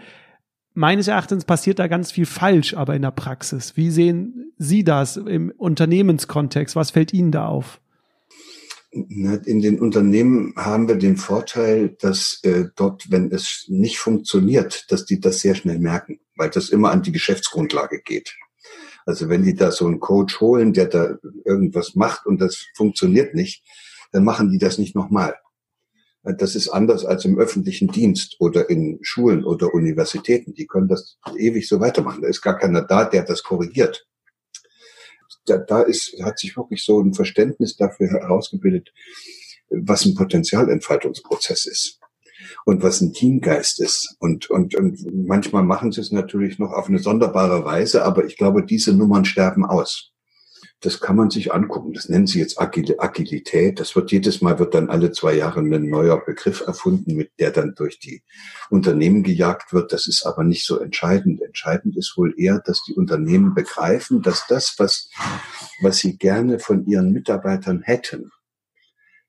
[0.73, 3.75] Meines Erachtens passiert da ganz viel falsch, aber in der Praxis.
[3.75, 6.75] Wie sehen Sie das im Unternehmenskontext?
[6.75, 7.81] Was fällt Ihnen da auf?
[8.91, 15.05] In den Unternehmen haben wir den Vorteil, dass äh, dort, wenn es nicht funktioniert, dass
[15.05, 18.35] die das sehr schnell merken, weil das immer an die Geschäftsgrundlage geht.
[19.05, 21.15] Also wenn die da so einen Coach holen, der da
[21.45, 23.63] irgendwas macht und das funktioniert nicht,
[24.11, 25.35] dann machen die das nicht nochmal.
[26.23, 30.53] Das ist anders als im öffentlichen Dienst oder in Schulen oder Universitäten.
[30.53, 32.21] Die können das ewig so weitermachen.
[32.21, 34.05] Da ist gar keiner da, der das korrigiert.
[35.47, 38.93] Da, da ist, hat sich wirklich so ein Verständnis dafür herausgebildet,
[39.69, 41.99] was ein Potenzialentfaltungsprozess ist
[42.65, 44.15] und was ein Teamgeist ist.
[44.19, 48.37] Und, und, und manchmal machen sie es natürlich noch auf eine sonderbare Weise, aber ich
[48.37, 50.10] glaube, diese Nummern sterben aus
[50.81, 51.93] das kann man sich angucken.
[51.93, 53.79] Das nennen sie jetzt Agil Agilität.
[53.79, 57.51] Das wird jedes Mal, wird dann alle zwei Jahre ein neuer Begriff erfunden, mit der
[57.51, 58.23] dann durch die
[58.71, 59.93] Unternehmen gejagt wird.
[59.93, 61.39] Das ist aber nicht so entscheidend.
[61.41, 65.11] Entscheidend ist wohl eher, dass die Unternehmen begreifen, dass das, was,
[65.81, 68.31] was sie gerne von ihren Mitarbeitern hätten,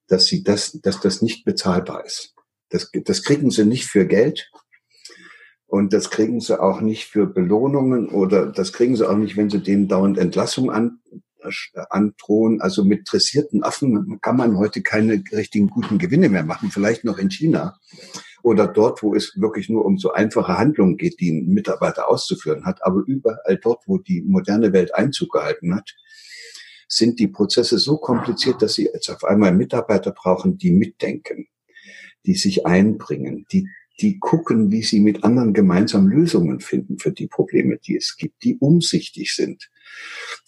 [0.08, 2.34] dass sie das, dass das nicht bezahlbar ist.
[2.70, 4.50] Das, das kriegen sie nicht für Geld.
[5.66, 9.48] Und das kriegen sie auch nicht für Belohnungen oder das kriegen sie auch nicht, wenn
[9.48, 11.00] sie denen dauernd Entlassung an,
[11.90, 12.60] androhen.
[12.60, 17.18] Also mit dressierten Affen kann man heute keine richtigen guten Gewinne mehr machen, vielleicht noch
[17.18, 17.78] in China
[18.42, 22.64] oder dort, wo es wirklich nur um so einfache Handlungen geht, die ein Mitarbeiter auszuführen
[22.64, 22.84] hat.
[22.84, 25.94] Aber überall dort, wo die moderne Welt Einzug gehalten hat,
[26.88, 31.46] sind die Prozesse so kompliziert, dass sie jetzt auf einmal Mitarbeiter brauchen, die mitdenken,
[32.26, 33.68] die sich einbringen, die
[34.00, 38.42] die gucken, wie sie mit anderen gemeinsam Lösungen finden für die Probleme, die es gibt,
[38.42, 39.70] die umsichtig sind,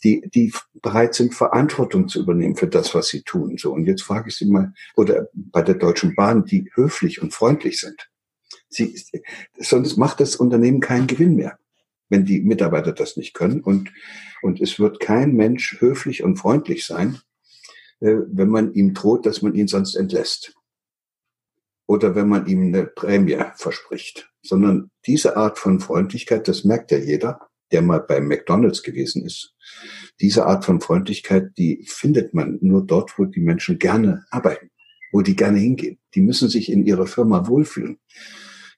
[0.02, 3.58] die, die bereit sind, Verantwortung zu übernehmen für das, was sie tun.
[3.58, 3.72] So.
[3.72, 7.80] Und jetzt frage ich Sie mal, oder bei der Deutschen Bahn, die höflich und freundlich
[7.80, 8.10] sind.
[8.68, 9.00] Sie,
[9.58, 11.58] sonst macht das Unternehmen keinen Gewinn mehr,
[12.08, 13.60] wenn die Mitarbeiter das nicht können.
[13.60, 13.92] Und,
[14.42, 17.18] und es wird kein Mensch höflich und freundlich sein,
[18.00, 20.54] äh, wenn man ihm droht, dass man ihn sonst entlässt
[21.86, 26.98] oder wenn man ihm eine Prämie verspricht, sondern diese Art von Freundlichkeit, das merkt ja
[26.98, 27.40] jeder,
[27.72, 29.54] der mal beim McDonald's gewesen ist.
[30.20, 34.70] Diese Art von Freundlichkeit, die findet man nur dort, wo die Menschen gerne arbeiten,
[35.12, 35.98] wo die gerne hingehen.
[36.14, 37.98] Die müssen sich in ihrer Firma wohlfühlen.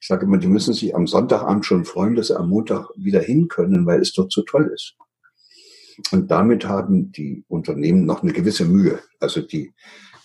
[0.01, 3.21] Ich sage immer, die müssen sich am Sonntagabend schon freuen, dass sie am Montag wieder
[3.21, 4.95] hin können, weil es dort so toll ist.
[6.13, 9.01] Und damit haben die Unternehmen noch eine gewisse Mühe.
[9.21, 9.73] Also die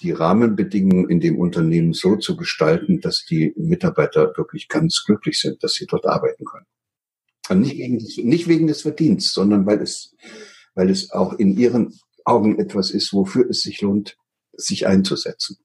[0.02, 5.64] die Rahmenbedingungen in dem Unternehmen so zu gestalten, dass die Mitarbeiter wirklich ganz glücklich sind,
[5.64, 6.66] dass sie dort arbeiten können.
[7.50, 10.16] Und nicht wegen, des, nicht wegen des Verdienstes, sondern weil es,
[10.76, 11.94] weil es auch in ihren
[12.26, 14.18] Augen etwas ist, wofür es sich lohnt,
[14.54, 15.58] sich einzusetzen.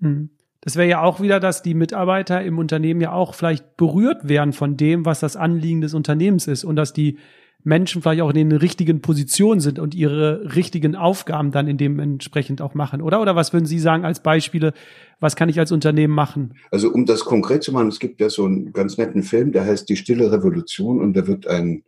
[0.00, 0.30] Mhm.
[0.60, 4.52] Das wäre ja auch wieder, dass die Mitarbeiter im Unternehmen ja auch vielleicht berührt werden
[4.52, 7.18] von dem, was das Anliegen des Unternehmens ist und dass die
[7.66, 11.98] Menschen vielleicht auch in den richtigen Positionen sind und ihre richtigen Aufgaben dann in dem
[11.98, 13.20] entsprechend auch machen, oder?
[13.20, 14.72] Oder was würden Sie sagen als Beispiele?
[15.18, 16.54] Was kann ich als Unternehmen machen?
[16.70, 19.64] Also um das konkret zu machen, es gibt ja so einen ganz netten Film, der
[19.64, 21.82] heißt Die Stille Revolution und da wird ein,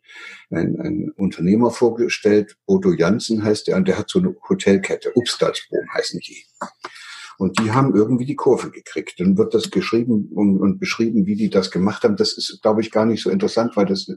[0.50, 5.86] ein, ein Unternehmer vorgestellt, Bodo Jansen heißt der, und der hat so eine Hotelkette, Upstalsboom
[5.94, 6.44] heißen die.
[7.38, 9.20] Und die haben irgendwie die Kurve gekriegt.
[9.20, 12.16] Dann wird das geschrieben und, und beschrieben, wie die das gemacht haben.
[12.16, 14.08] Das ist, glaube ich, gar nicht so interessant, weil das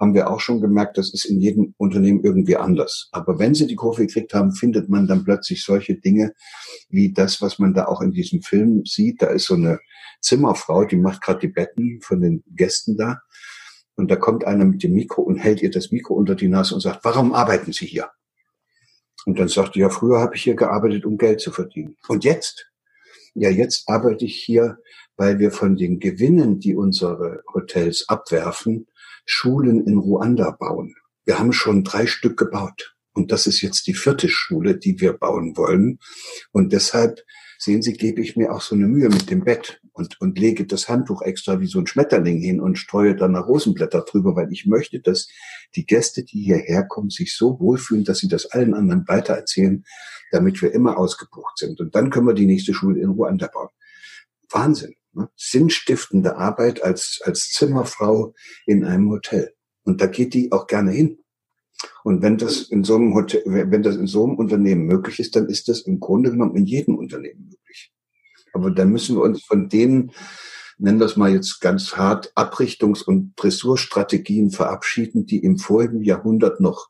[0.00, 3.08] haben wir auch schon gemerkt, das ist in jedem Unternehmen irgendwie anders.
[3.12, 6.34] Aber wenn sie die Kurve gekriegt haben, findet man dann plötzlich solche Dinge
[6.88, 9.22] wie das, was man da auch in diesem Film sieht.
[9.22, 9.78] Da ist so eine
[10.20, 13.20] Zimmerfrau, die macht gerade die Betten von den Gästen da.
[13.94, 16.74] Und da kommt einer mit dem Mikro und hält ihr das Mikro unter die Nase
[16.74, 18.08] und sagt, warum arbeiten Sie hier?
[19.28, 21.98] Und dann sagte ja, früher habe ich hier gearbeitet, um Geld zu verdienen.
[22.08, 22.70] Und jetzt?
[23.34, 24.78] Ja, jetzt arbeite ich hier,
[25.18, 28.86] weil wir von den Gewinnen, die unsere Hotels abwerfen,
[29.26, 30.94] Schulen in Ruanda bauen.
[31.26, 32.96] Wir haben schon drei Stück gebaut.
[33.12, 35.98] Und das ist jetzt die vierte Schule, die wir bauen wollen.
[36.52, 37.20] Und deshalb,
[37.58, 40.64] sehen Sie, gebe ich mir auch so eine Mühe mit dem Bett und, und lege
[40.64, 44.52] das Handtuch extra wie so ein Schmetterling hin und streue dann nach Rosenblätter drüber, weil
[44.52, 45.28] ich möchte, dass
[45.74, 49.84] die Gäste, die hierher kommen, sich so wohlfühlen, dass sie das allen anderen weitererzählen,
[50.30, 51.80] damit wir immer ausgebucht sind.
[51.80, 53.70] Und dann können wir die nächste Schule in Ruanda bauen.
[54.50, 54.94] Wahnsinn.
[55.12, 55.28] Ne?
[55.36, 58.34] Sinnstiftende Arbeit als, als Zimmerfrau
[58.66, 59.52] in einem Hotel.
[59.82, 61.18] Und da geht die auch gerne hin.
[62.04, 65.36] Und wenn das in so einem Hotel, wenn das in so einem Unternehmen möglich ist,
[65.36, 67.92] dann ist das im Grunde genommen in jedem Unternehmen möglich.
[68.52, 70.12] Aber dann müssen wir uns von denen,
[70.78, 76.60] nennen wir es mal jetzt ganz hart, Abrichtungs- und Dressurstrategien verabschieden, die im vorigen Jahrhundert
[76.60, 76.88] noch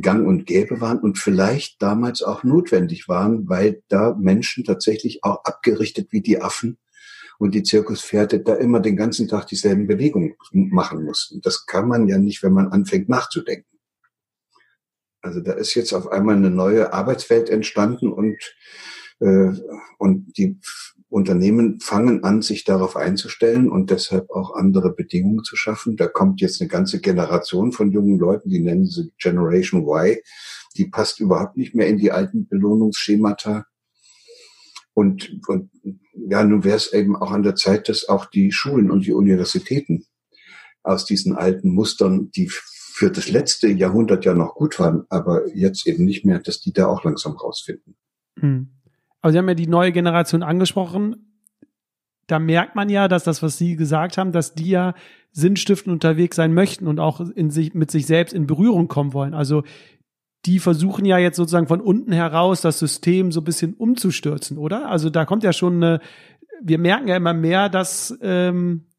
[0.00, 5.44] gang und gäbe waren und vielleicht damals auch notwendig waren, weil da Menschen tatsächlich auch
[5.44, 6.78] abgerichtet wie die Affen
[7.38, 11.40] und die Zirkuspferde da immer den ganzen Tag dieselben Bewegungen machen mussten.
[11.40, 13.69] Das kann man ja nicht, wenn man anfängt nachzudenken.
[15.22, 18.38] Also da ist jetzt auf einmal eine neue Arbeitswelt entstanden und,
[19.20, 19.50] äh,
[19.98, 20.58] und die
[21.10, 25.96] Unternehmen fangen an, sich darauf einzustellen und deshalb auch andere Bedingungen zu schaffen.
[25.96, 30.16] Da kommt jetzt eine ganze Generation von jungen Leuten, die nennen sie Generation Y,
[30.76, 33.66] die passt überhaupt nicht mehr in die alten Belohnungsschemata.
[34.94, 35.70] Und, und
[36.14, 39.12] ja, nun wäre es eben auch an der Zeit, dass auch die Schulen und die
[39.12, 40.06] Universitäten
[40.82, 42.50] aus diesen alten Mustern, die
[43.00, 46.74] für das letzte Jahrhundert ja noch gut waren, aber jetzt eben nicht mehr, dass die
[46.74, 47.96] da auch langsam rausfinden.
[48.38, 48.68] Hm.
[49.22, 51.32] Aber Sie haben ja die neue Generation angesprochen.
[52.26, 54.92] Da merkt man ja, dass das, was Sie gesagt haben, dass die ja
[55.32, 59.32] sinnstiftend unterwegs sein möchten und auch in sich, mit sich selbst in Berührung kommen wollen.
[59.32, 59.62] Also
[60.44, 64.90] die versuchen ja jetzt sozusagen von unten heraus das System so ein bisschen umzustürzen, oder?
[64.90, 66.00] Also da kommt ja schon eine,
[66.62, 68.89] wir merken ja immer mehr, dass ähm,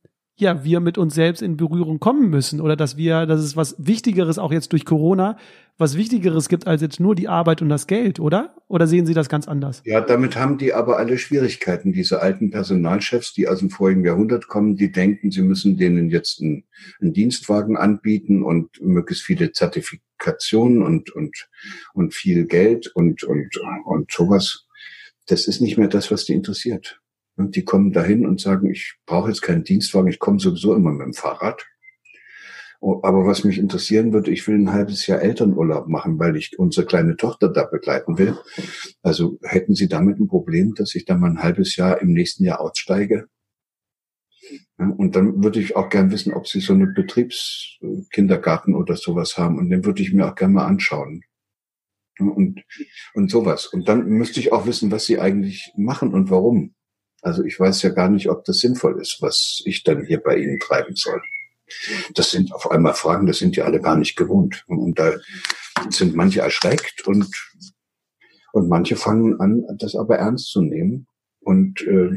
[0.42, 3.76] ja, wir mit uns selbst in Berührung kommen müssen oder dass wir, dass es was
[3.78, 5.38] Wichtigeres auch jetzt durch Corona,
[5.78, 8.56] was Wichtigeres gibt als jetzt nur die Arbeit und das Geld, oder?
[8.68, 9.82] Oder sehen Sie das ganz anders?
[9.86, 11.94] Ja, damit haben die aber alle Schwierigkeiten.
[11.94, 16.42] Diese alten Personalchefs, die aus dem vorigen Jahrhundert kommen, die denken, sie müssen denen jetzt
[16.42, 16.66] einen,
[17.00, 21.50] einen Dienstwagen anbieten und möglichst viele Zertifikationen und, und,
[21.94, 24.68] und viel Geld und, und, und sowas.
[25.28, 27.01] Das ist nicht mehr das, was die interessiert.
[27.50, 31.06] Die kommen dahin und sagen, ich brauche jetzt keinen Dienstwagen, ich komme sowieso immer mit
[31.06, 31.66] dem Fahrrad.
[32.82, 36.86] Aber was mich interessieren würde, ich will ein halbes Jahr Elternurlaub machen, weil ich unsere
[36.86, 38.36] kleine Tochter da begleiten will.
[39.04, 42.44] Also hätten Sie damit ein Problem, dass ich da mal ein halbes Jahr im nächsten
[42.44, 43.28] Jahr aussteige?
[44.78, 49.58] und dann würde ich auch gern wissen, ob Sie so eine Betriebskindergarten oder sowas haben.
[49.58, 51.22] Und den würde ich mir auch gerne mal anschauen.
[52.20, 52.64] Und,
[53.14, 53.68] und sowas.
[53.68, 56.76] Und dann müsste ich auch wissen, was Sie eigentlich machen und warum.
[57.22, 60.38] Also ich weiß ja gar nicht, ob das sinnvoll ist, was ich dann hier bei
[60.38, 61.22] Ihnen treiben soll.
[62.16, 64.64] Das sind auf einmal Fragen, das sind die alle gar nicht gewohnt.
[64.68, 65.14] Und da
[65.90, 67.28] sind manche erschreckt und,
[68.54, 71.08] und manche fangen an, das aber ernst zu nehmen
[71.40, 72.12] und, äh,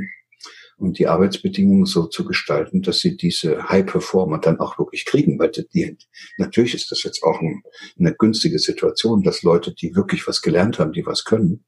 [0.77, 5.39] und die Arbeitsbedingungen so zu gestalten, dass sie diese High-Performer dann auch wirklich kriegen.
[5.39, 5.97] Weil die,
[6.37, 7.63] natürlich ist das jetzt auch ein,
[7.99, 11.65] eine günstige Situation, dass Leute, die wirklich was gelernt haben, die was können,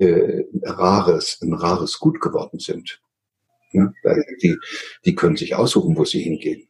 [0.00, 3.00] äh, rares, ein rares Gut geworden sind.
[3.72, 3.92] Ja,
[4.42, 4.56] die,
[5.04, 6.68] die können sich aussuchen, wo sie hingehen.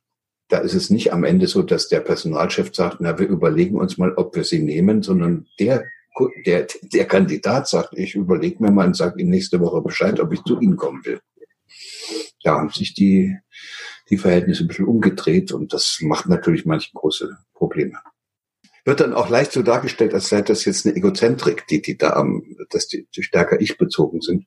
[0.48, 3.96] Da ist es nicht am Ende so, dass der Personalchef sagt, na, wir überlegen uns
[3.96, 5.84] mal, ob wir sie nehmen, sondern der,
[6.44, 10.32] der, der Kandidat sagt, ich überlege mir mal und sage Ihnen nächste Woche Bescheid, ob
[10.32, 11.20] ich zu Ihnen kommen will.
[12.42, 13.36] Da haben sich die,
[14.10, 17.98] die Verhältnisse ein bisschen umgedreht und das macht natürlich manche große Probleme.
[18.84, 22.14] Wird dann auch leicht so dargestellt, als sei das jetzt eine Egozentrik, die, die da
[22.14, 24.46] am, dass die, die stärker ich bezogen sind.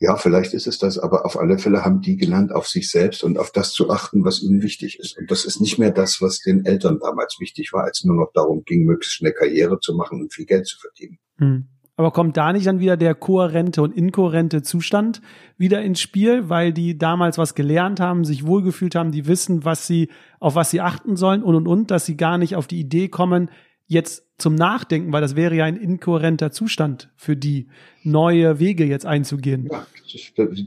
[0.00, 3.22] Ja, vielleicht ist es das, aber auf alle Fälle haben die gelernt, auf sich selbst
[3.24, 5.18] und auf das zu achten, was ihnen wichtig ist.
[5.18, 8.32] Und das ist nicht mehr das, was den Eltern damals wichtig war, als nur noch
[8.32, 11.18] darum ging, möglichst schnell Karriere zu machen und viel Geld zu verdienen.
[11.38, 11.68] Hm.
[11.98, 15.20] Aber kommt da nicht dann wieder der kohärente und inkohärente Zustand
[15.56, 19.86] wieder ins Spiel, weil die damals was gelernt haben, sich wohlgefühlt haben, die wissen, was
[19.86, 22.78] sie, auf was sie achten sollen und und und, dass sie gar nicht auf die
[22.78, 23.50] Idee kommen,
[23.86, 27.68] jetzt zum Nachdenken, weil das wäre ja ein inkohärenter Zustand für die,
[28.08, 29.68] neue Wege jetzt einzugehen.
[29.70, 29.86] Ja,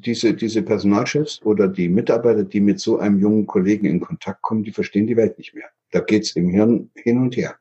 [0.05, 4.63] diese, diese Personalchefs oder die Mitarbeiter, die mit so einem jungen Kollegen in Kontakt kommen,
[4.63, 5.69] die verstehen die Welt nicht mehr.
[5.91, 7.55] Da geht's im Hirn hin und her.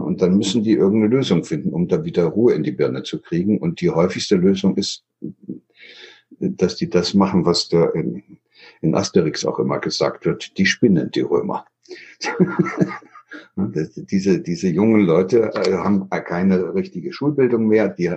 [0.00, 3.20] Und dann müssen die irgendeine Lösung finden, um da wieder Ruhe in die Birne zu
[3.20, 3.58] kriegen.
[3.58, 5.04] Und die häufigste Lösung ist,
[6.38, 8.22] dass die das machen, was da in,
[8.80, 10.56] in Asterix auch immer gesagt wird.
[10.58, 11.66] Die spinnen, die Römer.
[13.56, 17.88] diese, diese jungen Leute äh, haben keine richtige Schulbildung mehr.
[17.88, 18.10] Die,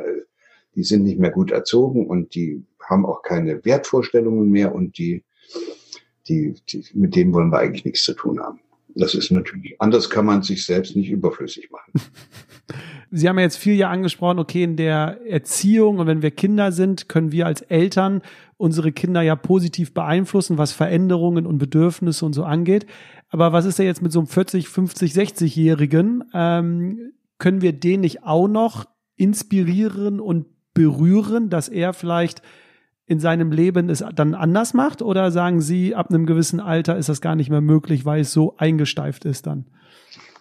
[0.76, 5.24] die sind nicht mehr gut erzogen und die haben auch keine Wertvorstellungen mehr und die,
[6.28, 8.60] die, die, mit denen wollen wir eigentlich nichts zu tun haben.
[8.98, 11.94] Das ist natürlich, anders kann man sich selbst nicht überflüssig machen.
[13.12, 16.72] Sie haben ja jetzt viel ja angesprochen, okay, in der Erziehung und wenn wir Kinder
[16.72, 18.22] sind, können wir als Eltern
[18.58, 22.86] unsere Kinder ja positiv beeinflussen, was Veränderungen und Bedürfnisse und so angeht.
[23.30, 26.24] Aber was ist da jetzt mit so einem 40, 50, 60-Jährigen?
[26.34, 28.86] Ähm, können wir den nicht auch noch
[29.16, 32.42] inspirieren und berühren, dass er vielleicht
[33.08, 35.02] in seinem Leben es dann anders macht?
[35.02, 38.34] Oder sagen Sie, ab einem gewissen Alter ist das gar nicht mehr möglich, weil es
[38.34, 39.66] so eingesteift ist dann?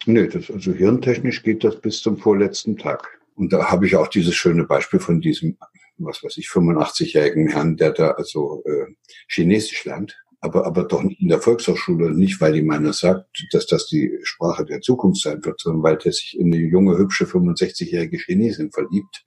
[0.05, 3.19] Nö, das, also hirntechnisch geht das bis zum vorletzten Tag.
[3.35, 5.57] Und da habe ich auch dieses schöne Beispiel von diesem,
[5.97, 8.93] was weiß ich, 85-jährigen Herrn, der da also äh,
[9.27, 13.65] Chinesisch lernt, aber, aber doch nicht in der Volkshochschule, nicht weil ihm einer sagt, dass
[13.65, 17.25] das die Sprache der Zukunft sein wird, sondern weil der sich in eine junge, hübsche
[17.25, 19.25] 65-jährige Chinesin verliebt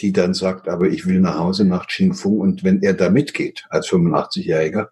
[0.00, 3.66] die dann sagt, aber ich will nach Hause nach Qingfung und wenn er da mitgeht
[3.70, 4.88] als 85-Jähriger,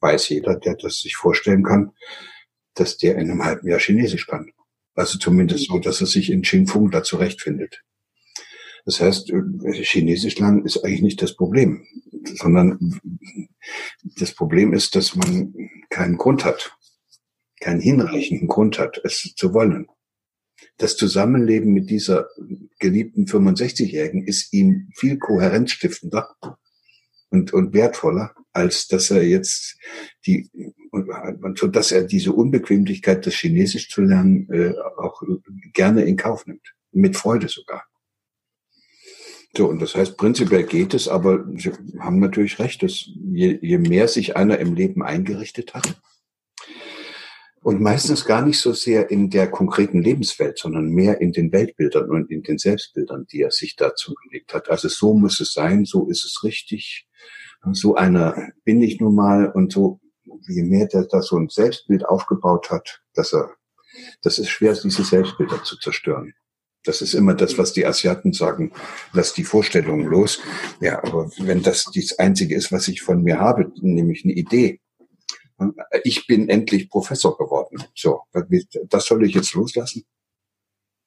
[0.00, 1.92] weiß jeder, der das sich vorstellen kann,
[2.74, 4.52] dass der in einem halben Jahr Chinesisch kann.
[4.94, 7.82] Also zumindest so, dass er sich in Qingfung da zurechtfindet.
[8.84, 9.32] Das heißt,
[9.72, 11.86] Chinesisch lernen ist eigentlich nicht das Problem,
[12.24, 13.00] sondern
[14.18, 15.54] das Problem ist, dass man
[15.88, 16.76] keinen Grund hat,
[17.60, 19.88] keinen hinreichenden Grund hat, es zu wollen
[20.82, 22.28] das Zusammenleben mit dieser
[22.80, 26.28] geliebten 65-Jährigen ist ihm viel kohärenzstiftender
[27.30, 29.78] und, und wertvoller, als dass er jetzt
[30.26, 30.50] die,
[31.54, 35.22] so dass er diese Unbequemlichkeit, das Chinesisch zu lernen, äh, auch
[35.72, 36.74] gerne in Kauf nimmt.
[36.90, 37.84] Mit Freude sogar.
[39.56, 43.78] So, und das heißt, prinzipiell geht es, aber Sie haben natürlich recht, dass je, je
[43.78, 46.00] mehr sich einer im Leben eingerichtet hat,
[47.62, 52.10] und meistens gar nicht so sehr in der konkreten Lebenswelt, sondern mehr in den Weltbildern
[52.10, 54.68] und in den Selbstbildern, die er sich dazu gelegt hat.
[54.68, 57.06] Also so muss es sein, so ist es richtig,
[57.72, 60.00] so einer bin ich nun mal und so,
[60.48, 63.50] je mehr der da so ein Selbstbild aufgebaut hat, dass er,
[64.22, 66.34] das ist schwer, diese Selbstbilder zu zerstören.
[66.84, 68.72] Das ist immer das, was die Asiaten sagen,
[69.12, 70.40] lass die Vorstellungen los.
[70.80, 74.80] Ja, aber wenn das das Einzige ist, was ich von mir habe, nämlich eine Idee,
[76.04, 77.82] ich bin endlich Professor geworden.
[77.94, 78.22] So,
[78.88, 80.04] das soll ich jetzt loslassen?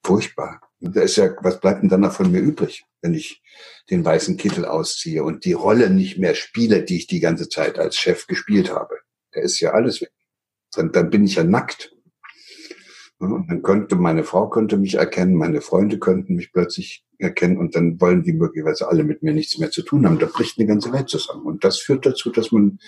[0.04, 0.60] Furchtbar.
[0.80, 3.42] Da ist ja, was bleibt denn dann noch von mir übrig, wenn ich
[3.90, 7.78] den weißen Kittel ausziehe und die Rolle nicht mehr spiele, die ich die ganze Zeit
[7.78, 8.98] als Chef gespielt habe?
[9.32, 10.12] Da ist ja alles weg.
[10.72, 11.92] Dann, dann bin ich ja nackt.
[13.18, 17.74] Und dann könnte meine Frau könnte mich erkennen, meine Freunde könnten mich plötzlich erkennen und
[17.74, 20.18] dann wollen die möglicherweise alle mit mir nichts mehr zu tun haben.
[20.18, 21.46] Da bricht eine ganze Welt zusammen.
[21.46, 22.78] Und das führt dazu, dass man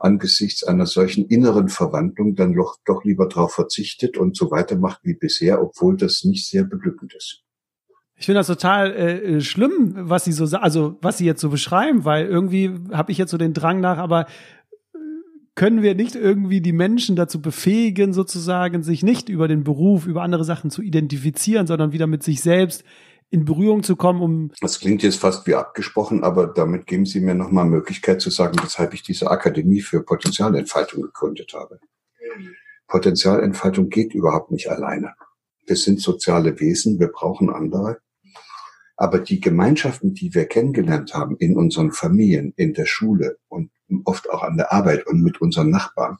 [0.00, 5.14] angesichts einer solchen inneren Verwandlung dann doch, doch lieber darauf verzichtet und so weitermacht wie
[5.14, 7.42] bisher, obwohl das nicht sehr beglückend ist.
[8.16, 12.04] Ich finde das total äh, schlimm, was sie so, also was sie jetzt so beschreiben,
[12.04, 14.98] weil irgendwie habe ich jetzt so den Drang nach, aber äh,
[15.54, 20.22] können wir nicht irgendwie die Menschen dazu befähigen, sozusagen, sich nicht über den Beruf, über
[20.22, 22.82] andere Sachen zu identifizieren, sondern wieder mit sich selbst
[23.30, 24.50] in Berührung zu kommen, um.
[24.60, 28.56] Das klingt jetzt fast wie abgesprochen, aber damit geben Sie mir nochmal Möglichkeit zu sagen,
[28.62, 31.80] weshalb ich diese Akademie für Potenzialentfaltung gegründet habe.
[32.86, 35.14] Potenzialentfaltung geht überhaupt nicht alleine.
[35.66, 37.98] Wir sind soziale Wesen, wir brauchen andere.
[38.96, 43.70] Aber die Gemeinschaften, die wir kennengelernt haben in unseren Familien, in der Schule und
[44.04, 46.18] oft auch an der Arbeit und mit unseren Nachbarn,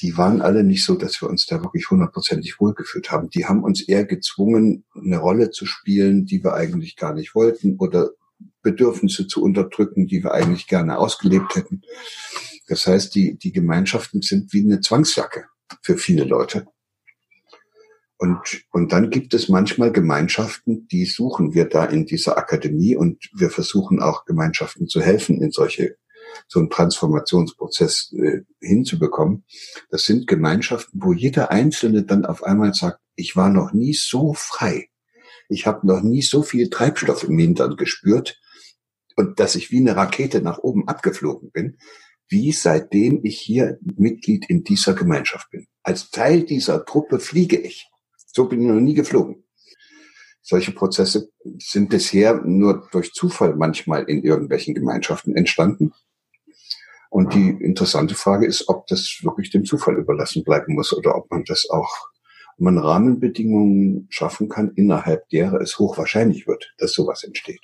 [0.00, 3.28] die waren alle nicht so, dass wir uns da wirklich hundertprozentig wohlgefühlt haben.
[3.30, 7.76] Die haben uns eher gezwungen, eine Rolle zu spielen, die wir eigentlich gar nicht wollten
[7.78, 8.10] oder
[8.62, 11.82] Bedürfnisse zu unterdrücken, die wir eigentlich gerne ausgelebt hätten.
[12.66, 15.46] Das heißt, die, die Gemeinschaften sind wie eine Zwangsjacke
[15.82, 16.66] für viele Leute.
[18.16, 23.30] Und, und dann gibt es manchmal Gemeinschaften, die suchen wir da in dieser Akademie und
[23.34, 25.96] wir versuchen auch Gemeinschaften zu helfen, in solche,
[26.48, 29.44] so einen Transformationsprozess äh, hinzubekommen.
[29.90, 34.34] Das sind Gemeinschaften, wo jeder Einzelne dann auf einmal sagt, ich war noch nie so
[34.34, 34.88] frei.
[35.48, 38.40] Ich habe noch nie so viel Treibstoff im Hintern gespürt
[39.16, 41.76] und dass ich wie eine Rakete nach oben abgeflogen bin,
[42.28, 45.66] wie seitdem ich hier Mitglied in dieser Gemeinschaft bin.
[45.82, 47.90] Als Teil dieser Truppe fliege ich.
[48.26, 49.44] So bin ich noch nie geflogen.
[50.40, 55.92] Solche Prozesse sind bisher nur durch Zufall manchmal in irgendwelchen Gemeinschaften entstanden.
[57.10, 61.30] Und die interessante Frage ist, ob das wirklich dem Zufall überlassen bleiben muss oder ob
[61.30, 61.90] man das auch,
[62.56, 67.60] ob man Rahmenbedingungen schaffen kann, innerhalb derer es hochwahrscheinlich wird, dass sowas entsteht.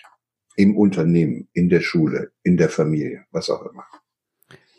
[0.57, 3.85] Im Unternehmen, in der Schule, in der Familie, was auch immer.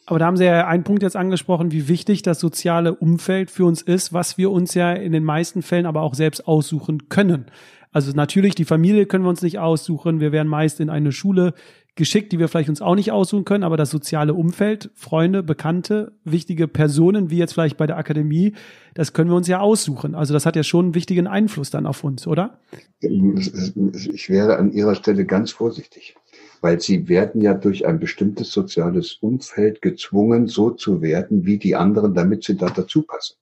[0.05, 3.65] Aber da haben Sie ja einen Punkt jetzt angesprochen, wie wichtig das soziale Umfeld für
[3.65, 7.51] uns ist, was wir uns ja in den meisten Fällen aber auch selbst aussuchen können.
[7.91, 10.20] Also natürlich, die Familie können wir uns nicht aussuchen.
[10.20, 11.53] Wir werden meist in eine Schule
[11.97, 16.13] geschickt, die wir vielleicht uns auch nicht aussuchen können, aber das soziale Umfeld, Freunde, Bekannte,
[16.23, 18.53] wichtige Personen, wie jetzt vielleicht bei der Akademie,
[18.93, 20.15] das können wir uns ja aussuchen.
[20.15, 22.59] Also das hat ja schon einen wichtigen Einfluss dann auf uns, oder?
[22.99, 26.15] Ich wäre an Ihrer Stelle ganz vorsichtig
[26.61, 31.75] weil sie werden ja durch ein bestimmtes soziales Umfeld gezwungen, so zu werden wie die
[31.75, 33.35] anderen, damit sie da dazu passen.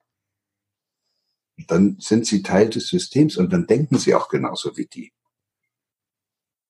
[1.68, 5.12] Dann sind sie Teil des Systems und dann denken sie auch genauso wie die.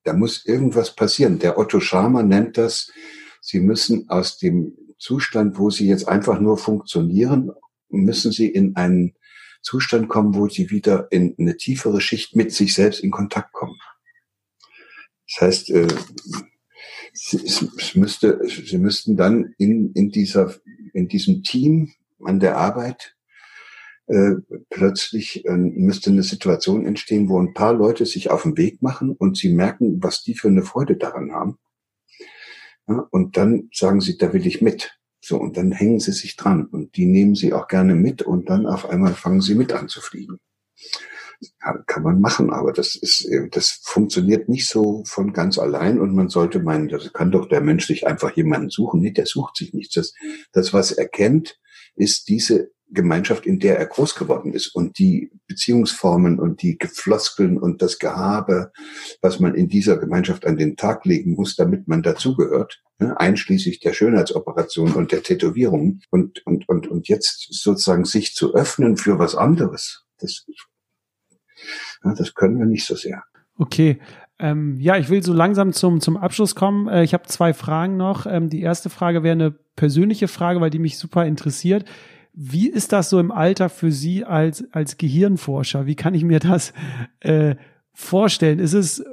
[0.06, 1.40] Da muss irgendwas passieren.
[1.40, 2.92] Der Otto Schama nennt das,
[3.42, 7.52] sie müssen aus dem Zustand, wo sie jetzt einfach nur funktionieren,
[7.90, 9.16] müssen sie in einen
[9.62, 13.78] Zustand kommen, wo sie wieder in eine tiefere Schicht mit sich selbst in Kontakt kommen.
[15.28, 15.88] Das heißt, äh,
[17.12, 20.54] es, müsste, sie müssten dann in, in, dieser,
[20.94, 21.94] in diesem Team
[22.24, 23.16] an der Arbeit
[24.08, 24.34] äh,
[24.70, 29.12] plötzlich äh, müsste eine Situation entstehen, wo ein paar Leute sich auf den Weg machen
[29.12, 31.58] und sie merken, was die für eine Freude daran haben.
[32.88, 34.98] Ja, und dann sagen sie, da will ich mit.
[35.22, 38.50] So, und dann hängen sie sich dran und die nehmen sie auch gerne mit und
[38.50, 40.38] dann auf einmal fangen sie mit an zu fliegen
[41.60, 46.00] kann, kann man machen, aber das ist, äh, das funktioniert nicht so von ganz allein
[46.00, 49.02] und man sollte meinen, das kann doch der Mensch sich einfach jemanden suchen.
[49.02, 49.96] Nee, der sucht sich nichts.
[49.96, 50.14] Das,
[50.52, 51.60] das was er kennt,
[51.96, 57.58] ist diese Gemeinschaft, in der er groß geworden ist und die Beziehungsformen und die Gefloskeln
[57.58, 58.72] und das Gehabe,
[59.22, 63.80] was man in dieser Gemeinschaft an den Tag legen muss, damit man dazugehört, ne, einschließlich
[63.80, 69.18] der Schönheitsoperation und der Tätowierungen und, und, und, und jetzt sozusagen sich zu öffnen für
[69.18, 70.46] was anderes, das
[72.04, 73.24] ja, das können wir nicht so sehr.
[73.58, 74.00] Okay.
[74.38, 76.88] Ähm, ja, ich will so langsam zum, zum Abschluss kommen.
[76.88, 78.26] Äh, ich habe zwei Fragen noch.
[78.26, 81.86] Ähm, die erste Frage wäre eine persönliche Frage, weil die mich super interessiert.
[82.34, 85.86] Wie ist das so im Alter für Sie als, als Gehirnforscher?
[85.86, 86.74] Wie kann ich mir das
[87.22, 87.56] äh,
[87.94, 88.60] vorstellen?
[88.60, 89.06] Ist es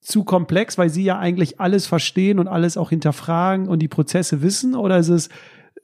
[0.00, 4.42] zu komplex, weil Sie ja eigentlich alles verstehen und alles auch hinterfragen und die Prozesse
[4.42, 4.76] wissen?
[4.76, 5.26] Oder ist es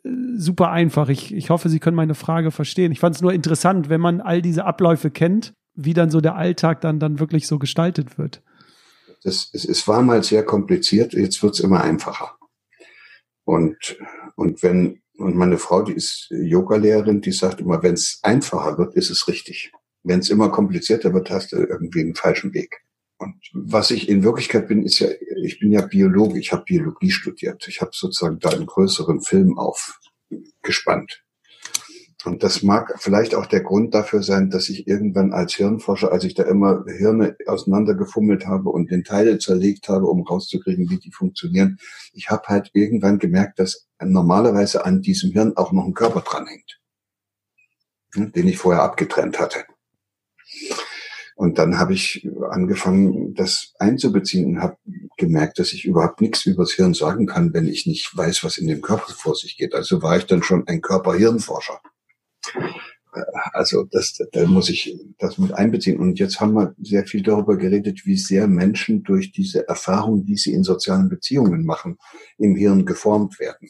[0.05, 1.09] äh, super einfach?
[1.09, 2.93] Ich, ich hoffe, Sie können meine Frage verstehen.
[2.93, 6.37] Ich fand es nur interessant, wenn man all diese Abläufe kennt wie dann so der
[6.37, 8.43] Alltag dann, dann wirklich so gestaltet wird.
[9.25, 12.37] Das, es, es war mal sehr kompliziert, jetzt wird's immer einfacher.
[13.45, 13.97] Und,
[14.37, 18.95] und wenn, und meine Frau, die ist Yoga-Lehrerin, die sagt immer, wenn es einfacher wird,
[18.95, 19.73] ist es richtig.
[20.03, 22.83] Wenn es immer komplizierter wird, hast du irgendwie einen falschen Weg.
[23.19, 25.09] Und was ich in Wirklichkeit bin, ist ja,
[25.45, 27.69] ich bin ja Biologe, ich habe Biologie studiert.
[27.69, 31.23] Ich habe sozusagen da einen größeren Film aufgespannt.
[32.25, 36.23] Und das mag vielleicht auch der Grund dafür sein, dass ich irgendwann als Hirnforscher, als
[36.23, 41.11] ich da immer Hirne auseinandergefummelt habe und den Teile zerlegt habe, um rauszukriegen, wie die
[41.11, 41.79] funktionieren,
[42.13, 46.81] ich habe halt irgendwann gemerkt, dass normalerweise an diesem Hirn auch noch ein Körper dranhängt,
[48.15, 49.65] den ich vorher abgetrennt hatte.
[51.35, 54.77] Und dann habe ich angefangen, das einzubeziehen und habe
[55.17, 58.69] gemerkt, dass ich überhaupt nichts übers Hirn sagen kann, wenn ich nicht weiß, was in
[58.69, 59.75] dem Körper vor sich geht.
[59.75, 61.81] Also war ich dann schon ein Körper-Hirnforscher.
[63.53, 65.99] Also das, da muss ich das mit einbeziehen.
[65.99, 70.37] Und jetzt haben wir sehr viel darüber geredet, wie sehr Menschen durch diese Erfahrung, die
[70.37, 71.99] sie in sozialen Beziehungen machen,
[72.39, 73.69] im Hirn geformt werden.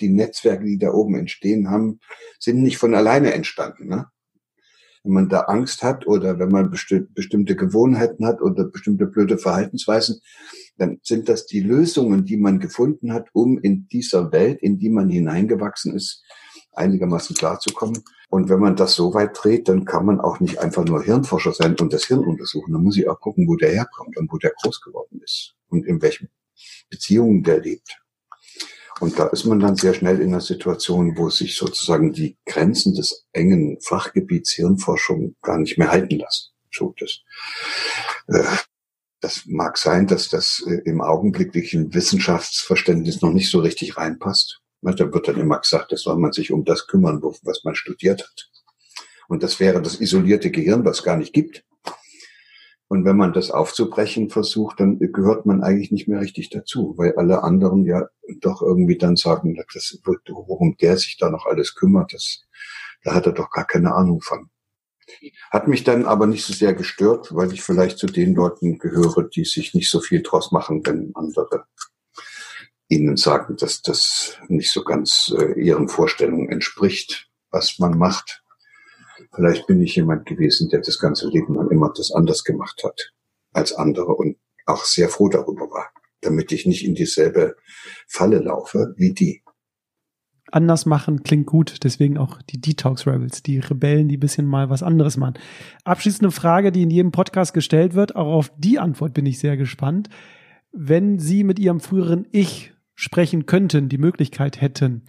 [0.00, 2.00] Die Netzwerke, die da oben entstehen haben,
[2.40, 3.88] sind nicht von alleine entstanden.
[3.88, 4.06] Ne?
[5.04, 9.38] Wenn man da Angst hat oder wenn man besti bestimmte Gewohnheiten hat oder bestimmte blöde
[9.38, 10.20] Verhaltensweisen,
[10.76, 14.90] dann sind das die Lösungen, die man gefunden hat, um in dieser Welt, in die
[14.90, 16.24] man hineingewachsen ist,
[16.78, 18.04] einigermaßen klarzukommen.
[18.30, 21.52] Und wenn man das so weit dreht, dann kann man auch nicht einfach nur Hirnforscher
[21.52, 22.72] sein und das Hirn untersuchen.
[22.72, 25.86] Dann muss ich auch gucken, wo der herkommt und wo der groß geworden ist und
[25.86, 26.28] in welchen
[26.90, 28.00] Beziehungen der lebt.
[29.00, 32.94] Und da ist man dann sehr schnell in einer Situation, wo sich sozusagen die Grenzen
[32.94, 36.50] des engen Fachgebiets Hirnforschung gar nicht mehr halten lassen.
[36.72, 37.20] So, das,
[38.26, 38.56] äh,
[39.20, 44.60] das mag sein, dass das äh, im augenblicklichen Wissenschaftsverständnis noch nicht so richtig reinpasst.
[44.80, 48.22] Da wird dann immer gesagt, das soll man sich um das kümmern, was man studiert
[48.22, 48.50] hat.
[49.28, 51.64] Und das wäre das isolierte Gehirn, was gar nicht gibt.
[52.88, 57.14] Und wenn man das aufzubrechen versucht, dann gehört man eigentlich nicht mehr richtig dazu, weil
[57.16, 58.08] alle anderen ja
[58.40, 62.46] doch irgendwie dann sagen, das, worum der sich da noch alles kümmert, das,
[63.04, 64.48] da hat er doch gar keine Ahnung von.
[65.50, 69.28] Hat mich dann aber nicht so sehr gestört, weil ich vielleicht zu den Leuten gehöre,
[69.28, 71.64] die sich nicht so viel draus machen, wenn andere
[72.88, 78.42] ihnen sagen, dass das nicht so ganz äh, ihren Vorstellungen entspricht, was man macht.
[79.34, 83.12] Vielleicht bin ich jemand gewesen, der das ganze Leben lang immer das anders gemacht hat
[83.52, 84.36] als andere und
[84.66, 87.56] auch sehr froh darüber war, damit ich nicht in dieselbe
[88.06, 89.42] Falle laufe wie die.
[90.50, 94.82] Anders machen klingt gut, deswegen auch die Detox Rebels, die Rebellen, die bisschen mal was
[94.82, 95.34] anderes machen.
[95.84, 99.58] Abschließende Frage, die in jedem Podcast gestellt wird, auch auf die Antwort bin ich sehr
[99.58, 100.08] gespannt.
[100.72, 105.02] Wenn Sie mit Ihrem früheren Ich sprechen könnten, die Möglichkeit hätten,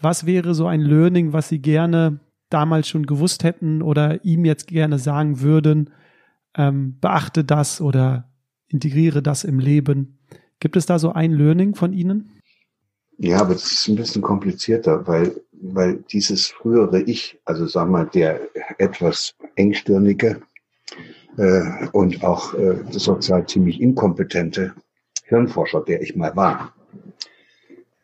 [0.00, 2.18] was wäre so ein Learning, was Sie gerne
[2.50, 5.90] damals schon gewusst hätten oder ihm jetzt gerne sagen würden,
[6.56, 8.28] ähm, beachte das oder
[8.66, 10.18] integriere das im Leben.
[10.58, 12.32] Gibt es da so ein Learning von Ihnen?
[13.18, 18.06] Ja, aber es ist ein bisschen komplizierter, weil, weil dieses frühere Ich, also sag mal,
[18.06, 18.40] der
[18.78, 20.40] etwas engstirnige
[21.36, 24.74] äh, und auch äh, sozial ziemlich inkompetente
[25.26, 26.74] Hirnforscher, der ich mal war,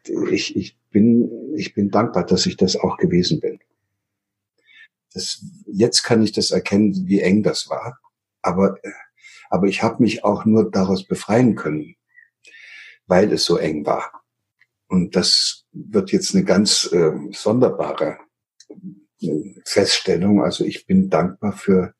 [0.09, 3.61] ich, ich, bin, ich bin dankbar, dass ich das auch gewesen bin.
[5.13, 7.99] Das, jetzt kann ich das erkennen, wie eng das war.
[8.43, 8.77] Aber,
[9.49, 11.97] aber ich habe mich auch nur daraus befreien können,
[13.07, 14.23] weil es so eng war.
[14.89, 18.19] Und das wird jetzt eine ganz äh, sonderbare
[19.21, 20.43] äh, Feststellung.
[20.43, 21.95] Also ich bin dankbar für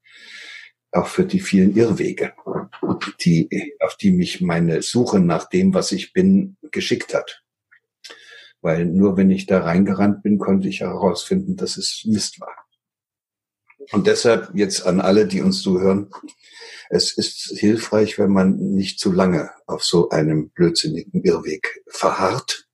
[0.95, 2.35] auch für die vielen Irrwege,
[3.21, 7.43] die, auf die mich meine Suche nach dem, was ich bin, geschickt hat.
[8.65, 12.65] Weil nur wenn ich da reingerannt bin, konnte ich herausfinden, dass es Mist war.
[13.93, 16.11] Und deshalb jetzt an alle, die uns zuhören,
[16.89, 22.67] es ist hilfreich, wenn man nicht zu lange auf so einem blödsinnigen Irrweg verharrt,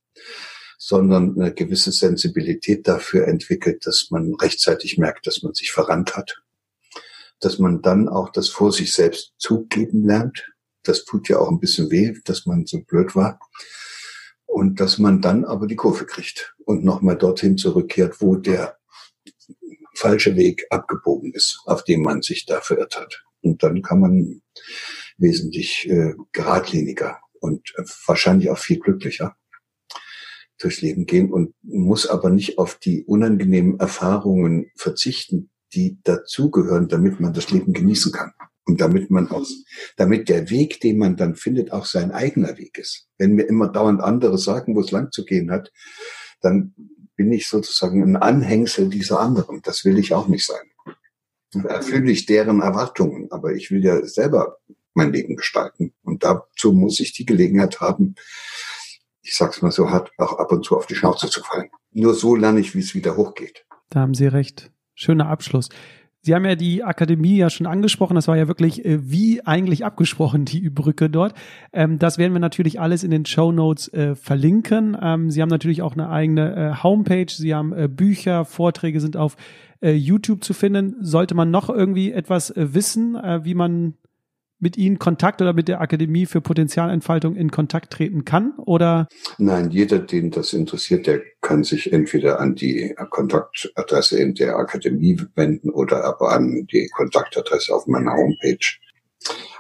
[0.78, 6.41] sondern eine gewisse Sensibilität dafür entwickelt, dass man rechtzeitig merkt, dass man sich verrannt hat.
[7.41, 10.53] Dass man dann auch das vor sich selbst zugeben lernt.
[10.84, 13.41] Das tut ja auch ein bisschen weh, dass man so blöd war.
[14.51, 18.78] Und dass man dann aber die Kurve kriegt und nochmal dorthin zurückkehrt, wo der
[19.94, 23.24] falsche Weg abgebogen ist, auf dem man sich da verirrt hat.
[23.42, 24.42] Und dann kann man
[25.18, 29.36] wesentlich äh, geradliniger und äh, wahrscheinlich auch viel glücklicher
[30.59, 37.20] durchs Leben gehen und muss aber nicht auf die unangenehmen Erfahrungen verzichten, die dazugehören, damit
[37.20, 38.32] man das Leben genießen kann.
[38.70, 39.44] Und damit man auch,
[39.96, 43.08] damit der Weg, den man dann findet, auch sein eigener Weg ist.
[43.18, 45.72] Wenn mir immer dauernd andere sagen, wo es lang zu gehen hat,
[46.40, 46.72] dann
[47.16, 49.60] bin ich sozusagen ein Anhängsel dieser anderen.
[49.64, 51.64] Das will ich auch nicht sein.
[51.64, 54.58] Erfülle ich deren Erwartungen, aber ich will ja selber
[54.94, 55.92] mein Leben gestalten.
[56.04, 58.14] Und dazu muss ich die Gelegenheit haben,
[59.20, 61.70] ich sag's mal so hart, auch ab und zu auf die Schnauze zu fallen.
[61.90, 63.66] Nur so lerne ich, wie es wieder hochgeht.
[63.88, 64.70] Da haben Sie recht.
[64.94, 65.70] Schöner Abschluss.
[66.22, 68.14] Sie haben ja die Akademie ja schon angesprochen.
[68.14, 71.34] Das war ja wirklich äh, wie eigentlich abgesprochen, die Brücke dort.
[71.72, 74.96] Ähm, das werden wir natürlich alles in den Show Notes äh, verlinken.
[75.00, 77.30] Ähm, Sie haben natürlich auch eine eigene äh, Homepage.
[77.30, 79.36] Sie haben äh, Bücher, Vorträge sind auf
[79.80, 80.96] äh, YouTube zu finden.
[81.00, 83.94] Sollte man noch irgendwie etwas äh, wissen, wie man
[84.61, 88.52] mit Ihnen Kontakt oder mit der Akademie für Potenzialentfaltung in Kontakt treten kann?
[88.58, 89.08] Oder?
[89.38, 95.20] Nein, jeder, den das interessiert, der kann sich entweder an die Kontaktadresse in der Akademie
[95.34, 98.78] wenden oder aber an die Kontaktadresse auf meiner Homepage.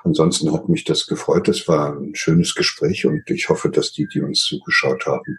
[0.04, 1.48] Ansonsten hat mich das gefreut.
[1.48, 5.38] Es war ein schönes Gespräch und ich hoffe, dass die, die uns zugeschaut haben,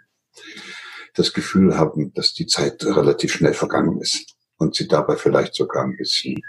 [1.14, 5.84] das Gefühl haben, dass die Zeit relativ schnell vergangen ist und sie dabei vielleicht sogar
[5.84, 6.40] ein bisschen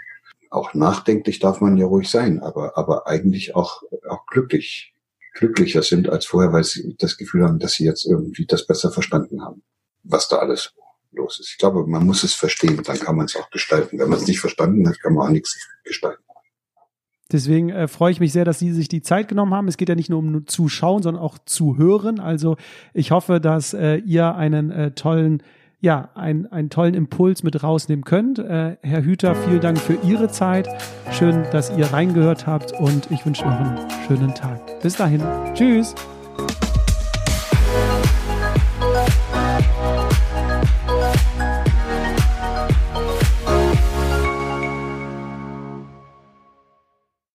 [0.54, 4.94] auch nachdenklich darf man ja ruhig sein, aber, aber eigentlich auch, auch glücklich,
[5.34, 8.90] glücklicher sind als vorher, weil sie das Gefühl haben, dass sie jetzt irgendwie das besser
[8.92, 9.62] verstanden haben,
[10.02, 10.72] was da alles
[11.12, 11.50] los ist.
[11.50, 13.98] Ich glaube, man muss es verstehen, dann kann man es auch gestalten.
[13.98, 16.22] Wenn man es nicht verstanden hat, kann man auch nichts gestalten.
[17.32, 19.66] Deswegen äh, freue ich mich sehr, dass Sie sich die Zeit genommen haben.
[19.66, 22.20] Es geht ja nicht nur um Zuschauen, sondern auch zu hören.
[22.20, 22.56] Also
[22.92, 25.42] ich hoffe, dass äh, ihr einen äh, tollen
[25.84, 28.38] ja, ein, einen tollen Impuls mit rausnehmen könnt.
[28.38, 30.66] Äh, Herr Hüter, vielen Dank für Ihre Zeit.
[31.12, 34.80] Schön, dass ihr reingehört habt und ich wünsche noch einen schönen Tag.
[34.80, 35.20] Bis dahin.
[35.52, 35.94] Tschüss.